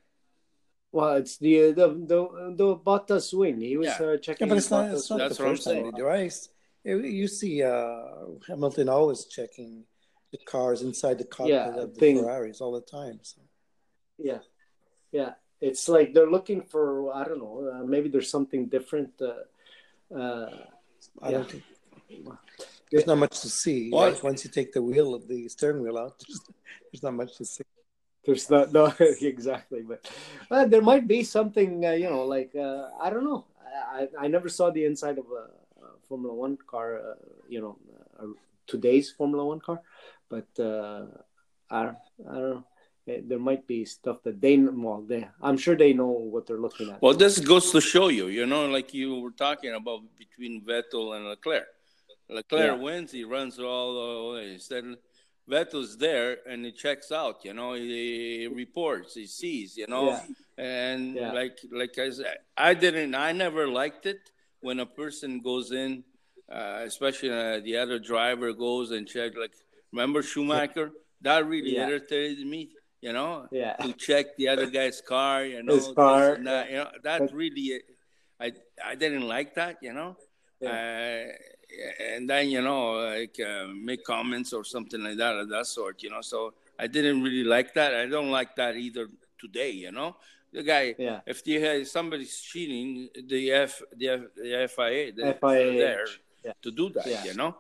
[0.92, 3.60] well, it's the the the, the Bottas wing.
[3.60, 4.06] He was Yeah.
[4.06, 5.20] uh, Yeah, but it's not, it's not.
[5.20, 5.92] That's the what I'm first time saying.
[5.92, 6.06] they do.
[6.06, 6.34] Right?
[6.84, 9.84] You- You see uh, Hamilton always checking
[10.32, 13.20] the cars inside the cockpit Yeah, of the thing- Ferraris all the time.
[13.24, 13.42] So.
[14.30, 14.40] Yeah,
[15.12, 15.32] yeah.
[15.62, 17.72] It's like they're looking for I don't know.
[17.74, 19.12] Uh, maybe there's something different.
[19.22, 20.50] Uh, uh,
[21.22, 21.38] I Yeah.
[21.38, 21.64] don't think
[22.92, 23.90] there's not much to see.
[23.92, 26.42] Well- Like, once you take the wheel of the steering wheel out, there's,
[26.92, 27.64] there's not much to see.
[28.26, 30.00] there's not no exactly, but
[30.52, 31.86] uh, there might be something.
[31.86, 33.46] Uh, you know, like uh, I don't know.
[33.62, 35.44] I, I I never saw the inside of a,
[35.86, 37.00] a Formula One car.
[37.00, 37.16] Uh,
[37.48, 37.78] you know,
[38.20, 38.34] uh,
[38.68, 39.80] today's Formula One car,
[40.30, 41.06] but uh,
[41.70, 41.98] I don't
[42.30, 42.66] I don't know.
[43.08, 46.58] Eh, There might be stuff that they well, they I'm sure they know what they're
[46.60, 47.02] looking at.
[47.02, 51.16] Well, this goes to show you, you know, like you were talking about between Vettel
[51.16, 51.68] and Leclerc.
[52.30, 52.84] Leclerc Yeah.
[52.84, 54.54] wins, he runs all the way.
[54.54, 54.86] Instead,
[55.48, 60.26] Vettel's there and he checks out, you know, he, reports, he sees, you know, Yeah.
[60.58, 61.32] and Yeah.
[61.32, 64.22] like like I said, I didn't, I never liked it
[64.62, 66.04] when a person goes in,
[66.50, 69.38] uh, especially uh, the other driver goes and check.
[69.38, 69.54] Like,
[69.92, 70.92] remember Schumacher?
[71.22, 72.70] That really irritated me,
[73.06, 73.32] you know
[73.62, 73.74] Yeah.
[73.86, 76.34] to check the other guy's car, you know, His car.
[76.36, 77.68] and that, you know, that really,
[78.46, 78.48] I
[78.92, 80.12] I didn't like that, you know,
[80.72, 81.24] uh,
[82.14, 82.82] and then you know,
[83.16, 86.22] like uh, make comments or something like that of that sort, you know.
[86.34, 86.40] So
[86.84, 87.90] I didn't really like that.
[88.04, 89.06] I don't like that either
[89.44, 90.10] today, you know.
[90.56, 91.20] The guy, Yeah.
[91.34, 96.08] if you have somebody's cheating, the F the, F, the FIA, they're FIA, there
[96.46, 96.54] yeah.
[96.66, 97.24] to do that, Yeah.
[97.30, 97.52] you know.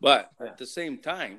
[0.00, 0.46] But Yeah.
[0.48, 1.34] at the same time,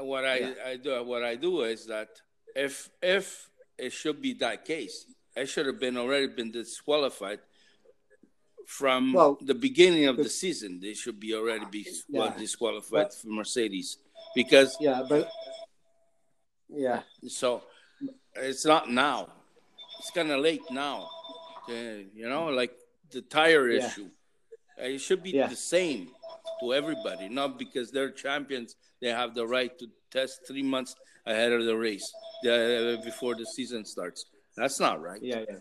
[0.00, 0.54] what I, Yeah.
[0.66, 2.08] I do what I do is that
[2.54, 7.40] if if it should be that case, I should have been already been disqualified
[8.66, 10.80] from Well, the beginning of the season.
[10.80, 12.34] They should be already be Yeah.
[12.36, 13.98] disqualified But- for Mercedes
[14.34, 15.30] because Yeah, but
[16.68, 17.62] yeah, so
[18.34, 19.32] it's not now.
[19.98, 21.08] It's kind of late now.
[21.68, 22.74] Uh, you know, like
[23.10, 23.86] the tire Yeah.
[23.86, 24.10] issue.
[24.78, 25.48] Uh, It should be Yeah.
[25.48, 26.14] the same
[26.60, 28.76] to everybody, not because they're champions.
[29.00, 30.94] They have the right to test three months
[31.26, 32.12] ahead of the race
[32.44, 34.26] uh, before the season starts.
[34.56, 35.22] That's not right.
[35.22, 35.56] yeah, yeah.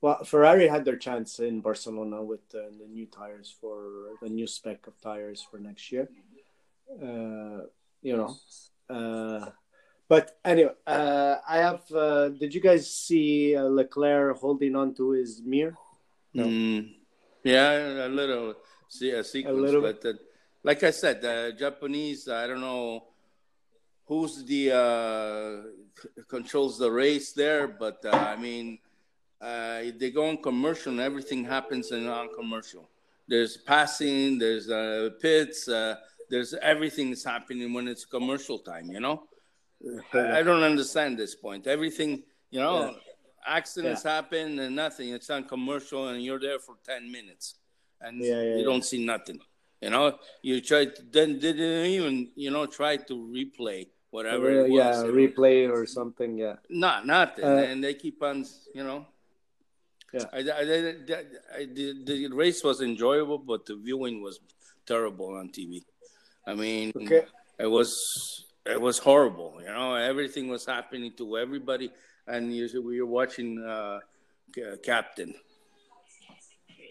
[0.00, 4.46] Well, Ferrari had their chance in Barcelona with uh, the new tires for the new
[4.46, 6.08] spec of tires for next year.
[7.02, 7.66] Uh,
[8.00, 8.36] you know,
[8.88, 9.50] uh,
[10.08, 11.82] but anyway, uh, I have.
[11.92, 15.76] Uh, did you guys see uh, Leclerc holding on to his mirror?
[16.32, 16.44] No.
[16.44, 16.94] Mm,
[17.42, 18.54] yeah, a little
[18.88, 20.12] see a sequence, little but uh,
[20.64, 22.28] like I said, the Japanese.
[22.28, 23.04] I don't know
[24.06, 25.62] who's the uh,
[26.00, 28.78] c- controls the race there, but uh, I mean,
[29.40, 32.88] uh, they go on commercial, and everything happens in on commercial.
[33.28, 35.96] There's passing, there's uh, pits, uh,
[36.30, 38.90] there's everything is happening when it's commercial time.
[38.90, 39.24] You know,
[40.14, 41.66] I, I don't understand this point.
[41.66, 42.96] Everything, you know,
[43.46, 45.10] accidents happen and nothing.
[45.10, 47.56] It's on commercial, and you're there for ten minutes,
[48.00, 49.40] and Yeah, yeah, you don't see nothing.
[49.80, 54.70] You know, you try to then didn't even you know try to replay whatever it
[54.70, 55.04] was.
[55.04, 56.36] yeah, replay or something.
[56.38, 58.44] Yeah, Not nothing, Uh, and they keep on
[58.74, 59.06] you know
[60.12, 60.24] Yeah.
[60.32, 61.22] I, I, I,
[61.58, 64.40] I, the, the race was enjoyable, but the viewing was
[64.86, 65.84] terrible on TV.
[66.46, 67.24] I mean, Okay.
[67.58, 69.60] it was it was horrible.
[69.60, 71.92] You know, everything was happening to everybody,
[72.26, 74.00] and you, we were watching uh,
[74.82, 75.34] Captain.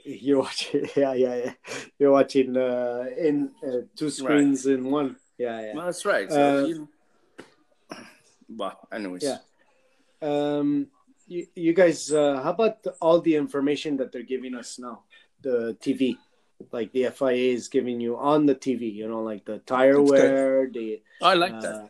[0.07, 1.53] You're watching, yeah, yeah, yeah.
[1.99, 5.17] You're watching uh, in uh, two screens in one.
[5.37, 5.73] Yeah, yeah.
[5.75, 6.31] Well, that's right.
[6.31, 6.87] So, Uh, you,
[8.49, 9.39] but anyways, Yeah.
[10.21, 10.87] Um,
[11.27, 15.03] you, you guys, uh, how about all the information that they're giving us now?
[15.41, 16.17] The TV,
[16.71, 18.91] like the FIA is giving you on the TV.
[18.93, 20.19] You know, like the tire That's good.
[20.19, 21.75] wear, the I like that.
[21.75, 21.87] uh,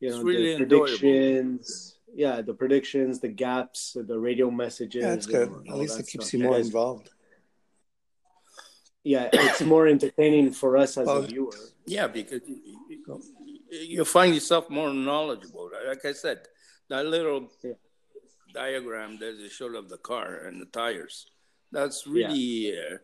[0.00, 1.96] you It's know, really the predictions.
[2.14, 5.02] Yeah, the predictions, the gaps, the radio messages.
[5.02, 5.48] Yeah, it's you good.
[5.68, 6.34] At least it keeps stuff.
[6.34, 7.10] you more It is- involved.
[9.04, 11.52] Yeah, it's more entertaining for us as Well, a viewer.
[11.86, 13.22] Yeah, because you, you-
[13.70, 15.70] you find yourself more knowledgeable.
[15.88, 16.46] Like I said,
[16.88, 17.72] that little Yeah.
[18.52, 21.26] diagram that they showed of the car and the tires,
[21.72, 22.98] that's really uh,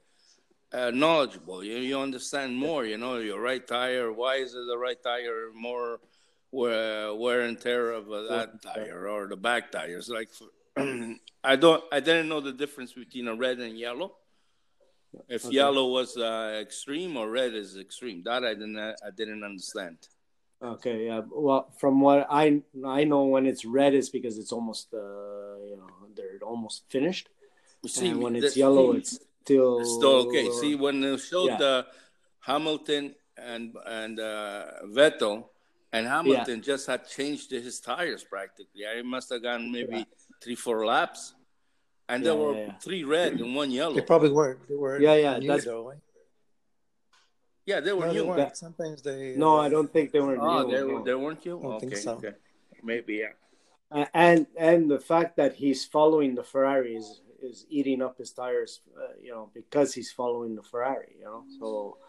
[0.76, 1.64] uh, knowledgeable.
[1.64, 2.84] You, you understand more.
[2.84, 4.12] You know your right tire.
[4.12, 6.00] Why is it the right tire more
[6.50, 10.08] wear, wear and tear of uh, that tire or the back tires?
[10.08, 10.30] Like
[11.44, 14.16] I don't, I didn't know the difference between a red and yellow.
[15.28, 15.54] If Okay.
[15.56, 19.98] yellow was uh, extreme or red is extreme, that I didn't, I didn't understand.
[20.60, 21.22] Okay, yeah.
[21.30, 24.98] Well, from what I I know, when it's red, is because it's almost uh,
[25.64, 27.28] you know they're almost finished,
[27.86, 30.50] see, and when it's yellow, it's still It's still okay.
[30.50, 31.58] See, when they showed Yeah.
[31.58, 31.86] the
[32.40, 35.44] Hamilton and and uh, Vettel,
[35.92, 38.82] and Hamilton just had changed his tires practically.
[38.86, 40.06] I must have gone maybe
[40.42, 41.34] three, four laps,
[42.08, 42.72] and there were yeah, yeah.
[42.78, 43.94] three red and one yellow.
[43.94, 44.68] They probably weren't.
[44.68, 45.00] They were.
[45.00, 45.98] Yeah, yeah, New, that's- though, right?
[47.66, 48.26] yeah, they were No, new.
[48.26, 48.56] weren't.
[48.56, 49.34] Sometimes they.
[49.36, 50.70] No, I don't think they were Oh, new.
[50.74, 51.04] they, no.
[51.04, 51.58] they weren't you?
[51.62, 52.12] don't okay, think so.
[52.14, 52.32] okay,
[52.82, 53.32] maybe yeah.
[53.90, 58.32] Uh, and and the fact that he's following the Ferrari is is eating up his
[58.32, 61.44] tires, uh, you know, because he's following the Ferrari, you know.
[61.60, 62.04] So uh,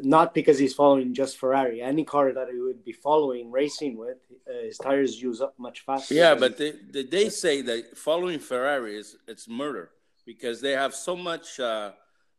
[0.00, 1.80] not because he's following just Ferrari.
[1.82, 4.18] Any car that he would be following racing with,
[4.48, 6.14] uh, his tires use up much faster.
[6.14, 9.90] Yeah, but they, they, they say that following Ferrari is it's murder
[10.24, 11.92] because they have so much uh,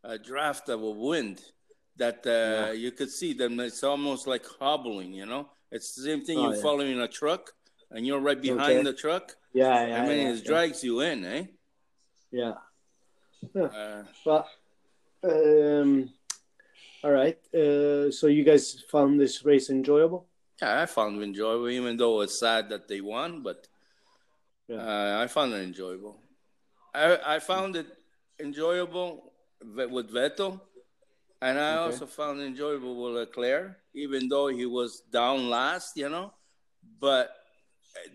[0.03, 1.41] uh, draft of a wind
[1.97, 3.59] that uh, you could see them.
[3.59, 5.49] It's almost like hobbling, you know.
[5.71, 6.37] It's the same thing.
[6.39, 6.61] Oh, you're yeah.
[6.61, 7.51] following a truck
[7.91, 8.83] and you're right behind Okay.
[8.83, 9.35] the truck.
[9.53, 10.47] yeah, yeah, I mean, yeah, it yeah.
[10.51, 11.43] drags you in, eh?
[12.31, 12.53] yeah.
[13.55, 14.47] Uh, Well,
[15.23, 16.09] um,
[17.05, 17.37] all right.
[17.53, 20.25] Uh, so you guys found this race enjoyable?
[20.59, 23.67] yeah, I found it enjoyable, even though it's sad that they won, but
[24.67, 24.77] Yeah.
[24.77, 26.19] uh, I found it enjoyable.
[26.93, 27.87] I, I found it
[28.39, 29.31] enjoyable
[29.61, 30.59] with Vettel,
[31.41, 31.85] and I Okay.
[31.85, 36.33] also found it enjoyable with Leclerc, even though he was down last, you know.
[36.99, 37.29] But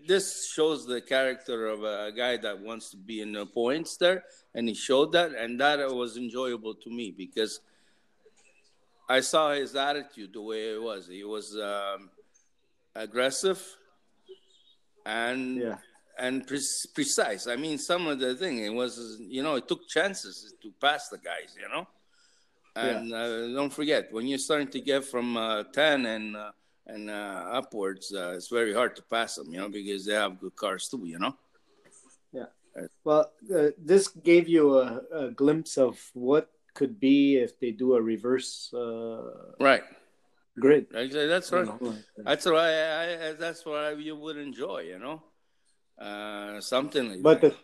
[0.07, 4.23] this shows the character of a guy that wants to be in the points there,
[4.53, 7.61] and he showed that, and that was enjoyable to me because
[9.17, 11.01] I saw his attitude the way it was.
[11.19, 11.99] He was um,
[13.05, 13.59] aggressive
[15.05, 15.77] and Yeah.
[16.25, 17.43] and pre- precise.
[17.47, 18.93] I mean, some of the thing it was,
[19.35, 21.85] you know, it took chances to pass the guys, you know.
[22.87, 26.51] And uh, don't forget, when you're starting to get from uh, ten and uh,
[26.93, 30.39] and uh, upwards, uh, it's very hard to pass them, you know, because they have
[30.43, 31.33] good cars too, you know.
[32.37, 32.49] Yeah.
[33.03, 33.23] Well,
[33.57, 38.01] uh, this gave you a, a glimpse of what could be if they do a
[38.01, 39.83] reverse uh, Right.
[40.59, 40.87] grid.
[40.95, 41.81] Actually, that's you right.
[41.81, 41.95] know.
[42.17, 43.33] That's what I, I.
[43.33, 45.21] That's what you would enjoy, you know.
[45.97, 47.53] Uh, something like But that.
[47.53, 47.57] the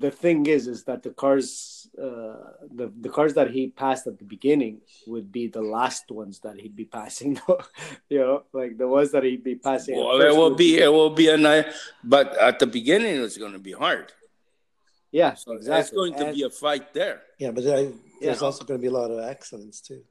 [0.00, 2.36] the thing is, is that the cars, uh,
[2.74, 6.60] the the cars that he passed at the beginning would be the last ones that
[6.60, 7.40] he'd be passing.
[8.10, 9.96] you know, like the ones that he'd be passing.
[9.96, 11.72] Well, it will would be it will be a nice,
[12.04, 14.12] but at the beginning it's going to be hard.
[15.10, 15.80] Yeah, So exactly.
[15.80, 17.22] it's going to And- be a fight there.
[17.38, 18.46] Yeah, but there, there's Yeah.
[18.46, 20.04] also going to be a lot of accidents too.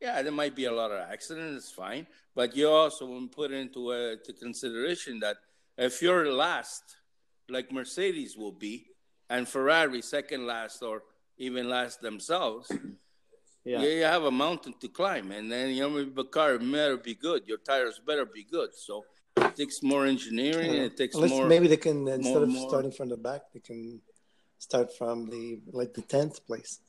[0.00, 1.64] Yeah, there might be a lot of accidents.
[1.66, 5.36] It's fine, but you also want to put into uh, to consideration that
[5.78, 6.82] if you're last,
[7.48, 8.88] like Mercedes will be,
[9.30, 11.04] and Ferrari second last or
[11.36, 12.68] even last themselves,
[13.64, 13.80] yeah.
[13.82, 15.90] you, you have a mountain to climb, and then your
[16.24, 17.46] car better be good.
[17.46, 18.70] Your tires better be good.
[18.74, 19.04] So
[19.52, 20.72] it takes more engineering.
[20.74, 21.46] It takes Unless more.
[21.46, 24.00] maybe they can instead of more- starting from the back, they can
[24.58, 26.80] start from the like the tenth place.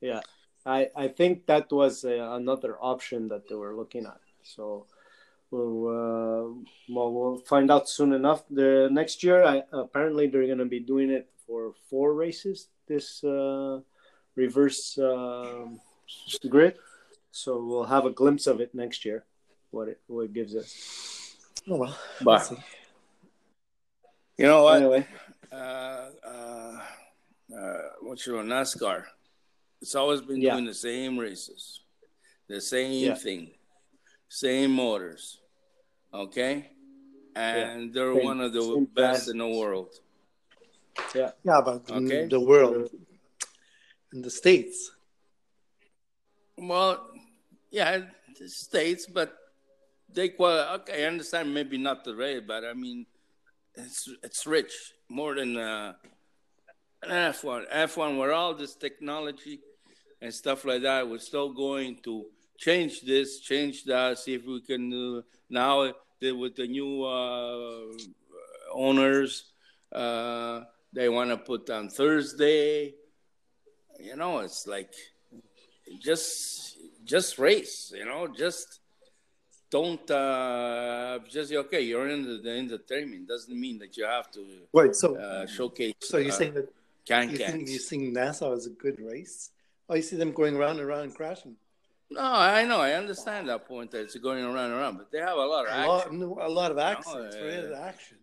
[0.00, 0.20] Yeah,
[0.64, 4.20] I I think that was uh, another option that they were looking at.
[4.42, 4.86] So
[5.50, 6.44] we'll uh,
[6.94, 8.44] well we'll find out soon enough.
[8.50, 12.68] The next year, I, apparently they're going to be doing it for four races.
[12.86, 13.80] This uh,
[14.36, 15.80] reverse um
[16.48, 16.76] grid.
[17.30, 19.24] So we'll have a glimpse of it next year.
[19.70, 21.36] What it what it gives us.
[21.68, 22.56] Oh well, But- let's see.
[24.38, 24.76] you know what?
[24.80, 25.06] Anyway,
[25.52, 26.82] uh, uh,
[27.56, 29.04] uh, what you know, NASCAR.
[29.82, 30.52] It's always been Yeah.
[30.54, 31.80] doing the same races,
[32.48, 33.14] the same Yeah.
[33.14, 33.54] thing,
[34.28, 35.40] same motors.
[36.12, 36.70] Okay,
[37.36, 39.28] and they're Same- one of the best plans.
[39.28, 40.00] in the world.
[41.14, 41.32] Yeah.
[41.44, 42.26] Yeah, but Okay.
[42.26, 42.90] the world,
[44.12, 44.90] in the states,
[46.60, 47.12] Well,
[47.70, 49.37] yeah, the states, but
[50.12, 50.74] they qual.
[50.76, 51.52] Okay, I understand.
[51.52, 53.06] Maybe not the race, but I mean,
[53.74, 55.94] it's it's rich more than uh,
[57.02, 57.66] an F one.
[57.70, 59.60] F one, where all this technology
[60.20, 64.60] and stuff like that, we're still going to change this, change that, see if we
[64.60, 67.80] can uh, now with the new uh,
[68.72, 69.52] owners,
[69.92, 72.94] uh, they want to put on Thursday.
[74.00, 74.92] You know, it's like
[76.00, 78.80] just just race you know just
[79.70, 84.40] don't uh just okay you're in the, the entertainment doesn't mean that you have to
[84.72, 84.94] wait.
[84.94, 86.68] So, uh showcase so you're uh, saying that
[87.06, 89.50] can you think you think NASA is a good race?
[89.88, 91.56] Oh, you see them going around and around and crashing.
[92.10, 92.22] no
[92.60, 95.36] i know i understand that point that it's going around and around but they have
[95.46, 97.34] a lot of A action lot, no, a lot of accidents.
[97.36, 98.16] uh, Forget the action.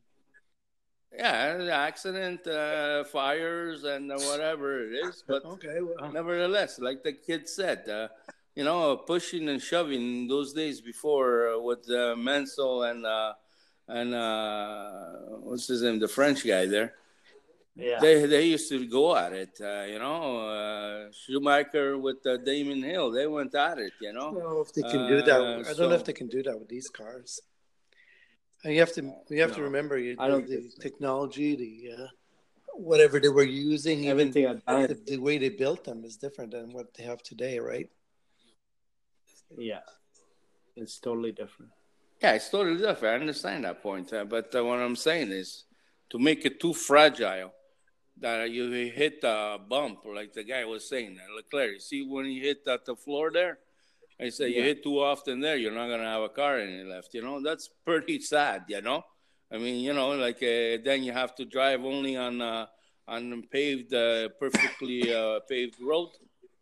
[1.15, 7.13] yeah accident uh fires and uh, whatever it is but Okay, well, nevertheless, like the
[7.13, 8.07] kid said, uh,
[8.55, 13.33] you know, pushing and shoving those days before uh, with uh, Mansell and uh,
[13.87, 15.11] and uh,
[15.43, 16.93] what's his name, the French guy there.
[17.75, 17.99] Yeah.
[17.99, 20.47] They they used to go at it, uh, you know.
[20.47, 24.31] Uh, Schumacher with uh, Damon Hill, they went at it, you I know.
[24.31, 25.35] don't know if they can do that.
[25.69, 27.41] I don't know if they can do that with these cars.
[28.63, 30.81] And you have to you have to remember you, I don't the, so.
[30.81, 32.07] technology, the uh,
[32.73, 36.71] whatever they were using, even Everything the, the way they built them is different than
[36.71, 37.89] what they have today, right?
[39.57, 39.81] Yeah.
[40.75, 41.71] It's totally different.
[42.21, 43.13] Yeah, it's totally different.
[43.13, 45.65] I understand that point, uh, but uh, what I'm saying is
[46.09, 47.53] to make it too fragile
[48.19, 51.73] that you hit a bump, like the guy was saying, uh, Leclerc.
[51.73, 53.59] You see when he hit at the floor there,
[54.19, 57.13] I say you hit too often there, you're not gonna have a car any left.
[57.13, 58.63] You know that's pretty sad.
[58.69, 59.03] You know,
[59.51, 62.67] I mean, you know, like uh, then you have to drive only on uh,
[63.07, 66.09] on paved, uh, perfectly uh, paved road.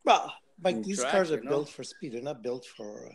[0.04, 1.50] Well, like these track, cars are you know?
[1.50, 2.14] built for speed.
[2.14, 3.12] They're not built for uh,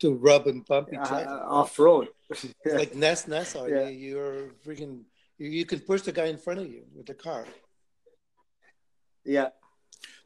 [0.00, 2.08] to rub and bump each Uh, off road.
[2.64, 3.68] It's like NAS NASA.
[3.68, 3.88] Yeah.
[3.88, 5.02] You, you're freaking.
[5.38, 7.44] You, you can push the guy in front of you with the car.
[9.24, 9.48] yeah.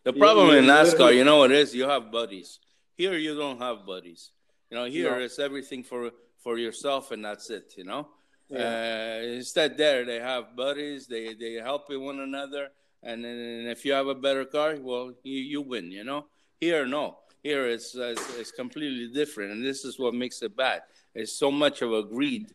[0.04, 1.74] The problem you in NASCAR, you know what it is?
[1.74, 2.60] You have buddies.
[2.96, 4.30] Here, you don't have buddies.
[4.70, 5.18] You know, here No.
[5.24, 6.10] it's everything for
[6.42, 7.74] for yourself, and that's it.
[7.76, 8.08] You know.
[8.48, 9.20] Yeah.
[9.20, 11.06] Uh, instead, there they have buddies.
[11.06, 12.64] They they help one another,
[13.08, 15.90] and then if you have a better car, well, you, you win.
[15.90, 16.26] You know.
[16.60, 17.04] Here, no.
[17.42, 20.82] Here it's, uh, it's it's completely different, and this is what makes it bad.
[21.14, 22.46] It's so much of a greed,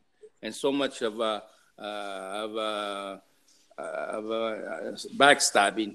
[0.44, 1.44] and so much of a
[1.80, 3.22] uh, of a
[3.78, 5.94] of a backstabbing.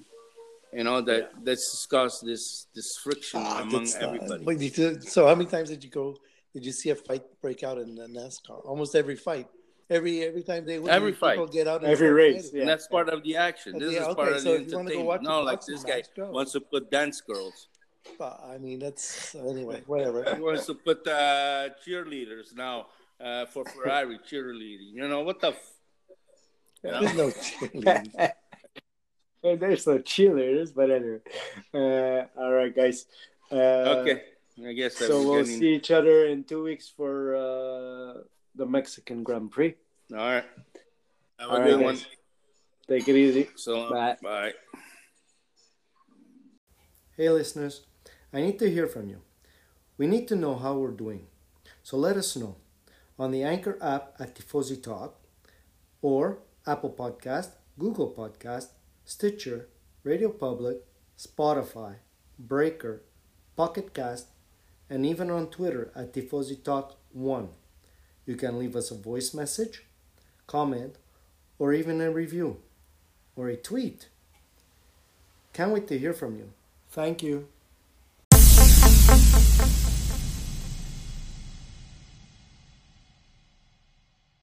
[0.72, 4.66] You know that that's caused this this friction Ah, among that's not- everybody.
[4.66, 6.16] you so how many times did you go?
[6.54, 8.64] Did you see a fight break out in the NASCAR?
[8.64, 9.48] Almost every fight.
[9.90, 11.52] Every every time they win, Every people fight.
[11.52, 12.60] get out and Every start race, yeah.
[12.60, 13.72] And that's part of the action.
[13.72, 15.26] But This yeah, is okay, part of so the you wanna go watch entertainment.
[15.26, 16.30] a No, like this guy match, go.
[16.30, 17.68] wants to put dance girls.
[18.18, 19.82] But, I mean, that's anyway.
[19.86, 20.34] Whatever.
[20.34, 22.86] He wants to put uh, cheerleaders now
[23.20, 24.92] uh, for Ferrari cheerleading.
[24.94, 25.48] You know what the?
[25.48, 25.72] F-
[26.84, 27.00] you know?
[27.00, 28.30] There's no cheerleading.
[29.40, 31.20] Hey, there's no cheerleaders, but anyway.
[31.72, 33.06] Uh, all right, guys.
[33.52, 34.22] Uh, okay,
[34.66, 35.60] I guess So we're we'll getting.
[35.60, 38.14] see each other in two weeks for uh,
[38.58, 39.74] the Mexican Grand Prix.
[40.12, 40.44] All right.
[41.38, 41.94] Have a All good right, one.
[41.94, 42.06] guys.
[42.88, 43.48] Take it easy.
[43.56, 44.16] So uh, Bye.
[44.22, 44.52] bye.
[47.16, 47.86] Hey listeners,
[48.32, 49.20] I need to hear from you.
[49.96, 51.26] We need to know how we're doing.
[51.82, 52.56] So let us know
[53.18, 55.18] on the Anchor app at Tifosi Talk
[56.02, 58.68] or Apple Podcast, Google Podcast,
[59.04, 59.68] Stitcher,
[60.04, 60.78] Radio Public,
[61.18, 61.96] Spotify,
[62.38, 63.02] Breaker,
[63.56, 64.28] Pocket Cast,
[64.88, 67.48] and even on Twitter at Tifosi Talk 1.
[68.28, 69.84] You can leave us a voice message,
[70.46, 70.96] comment,
[71.58, 72.58] or even a review
[73.34, 74.08] or a tweet.
[75.54, 76.50] Can't wait to hear from you.
[76.90, 77.48] Thank you.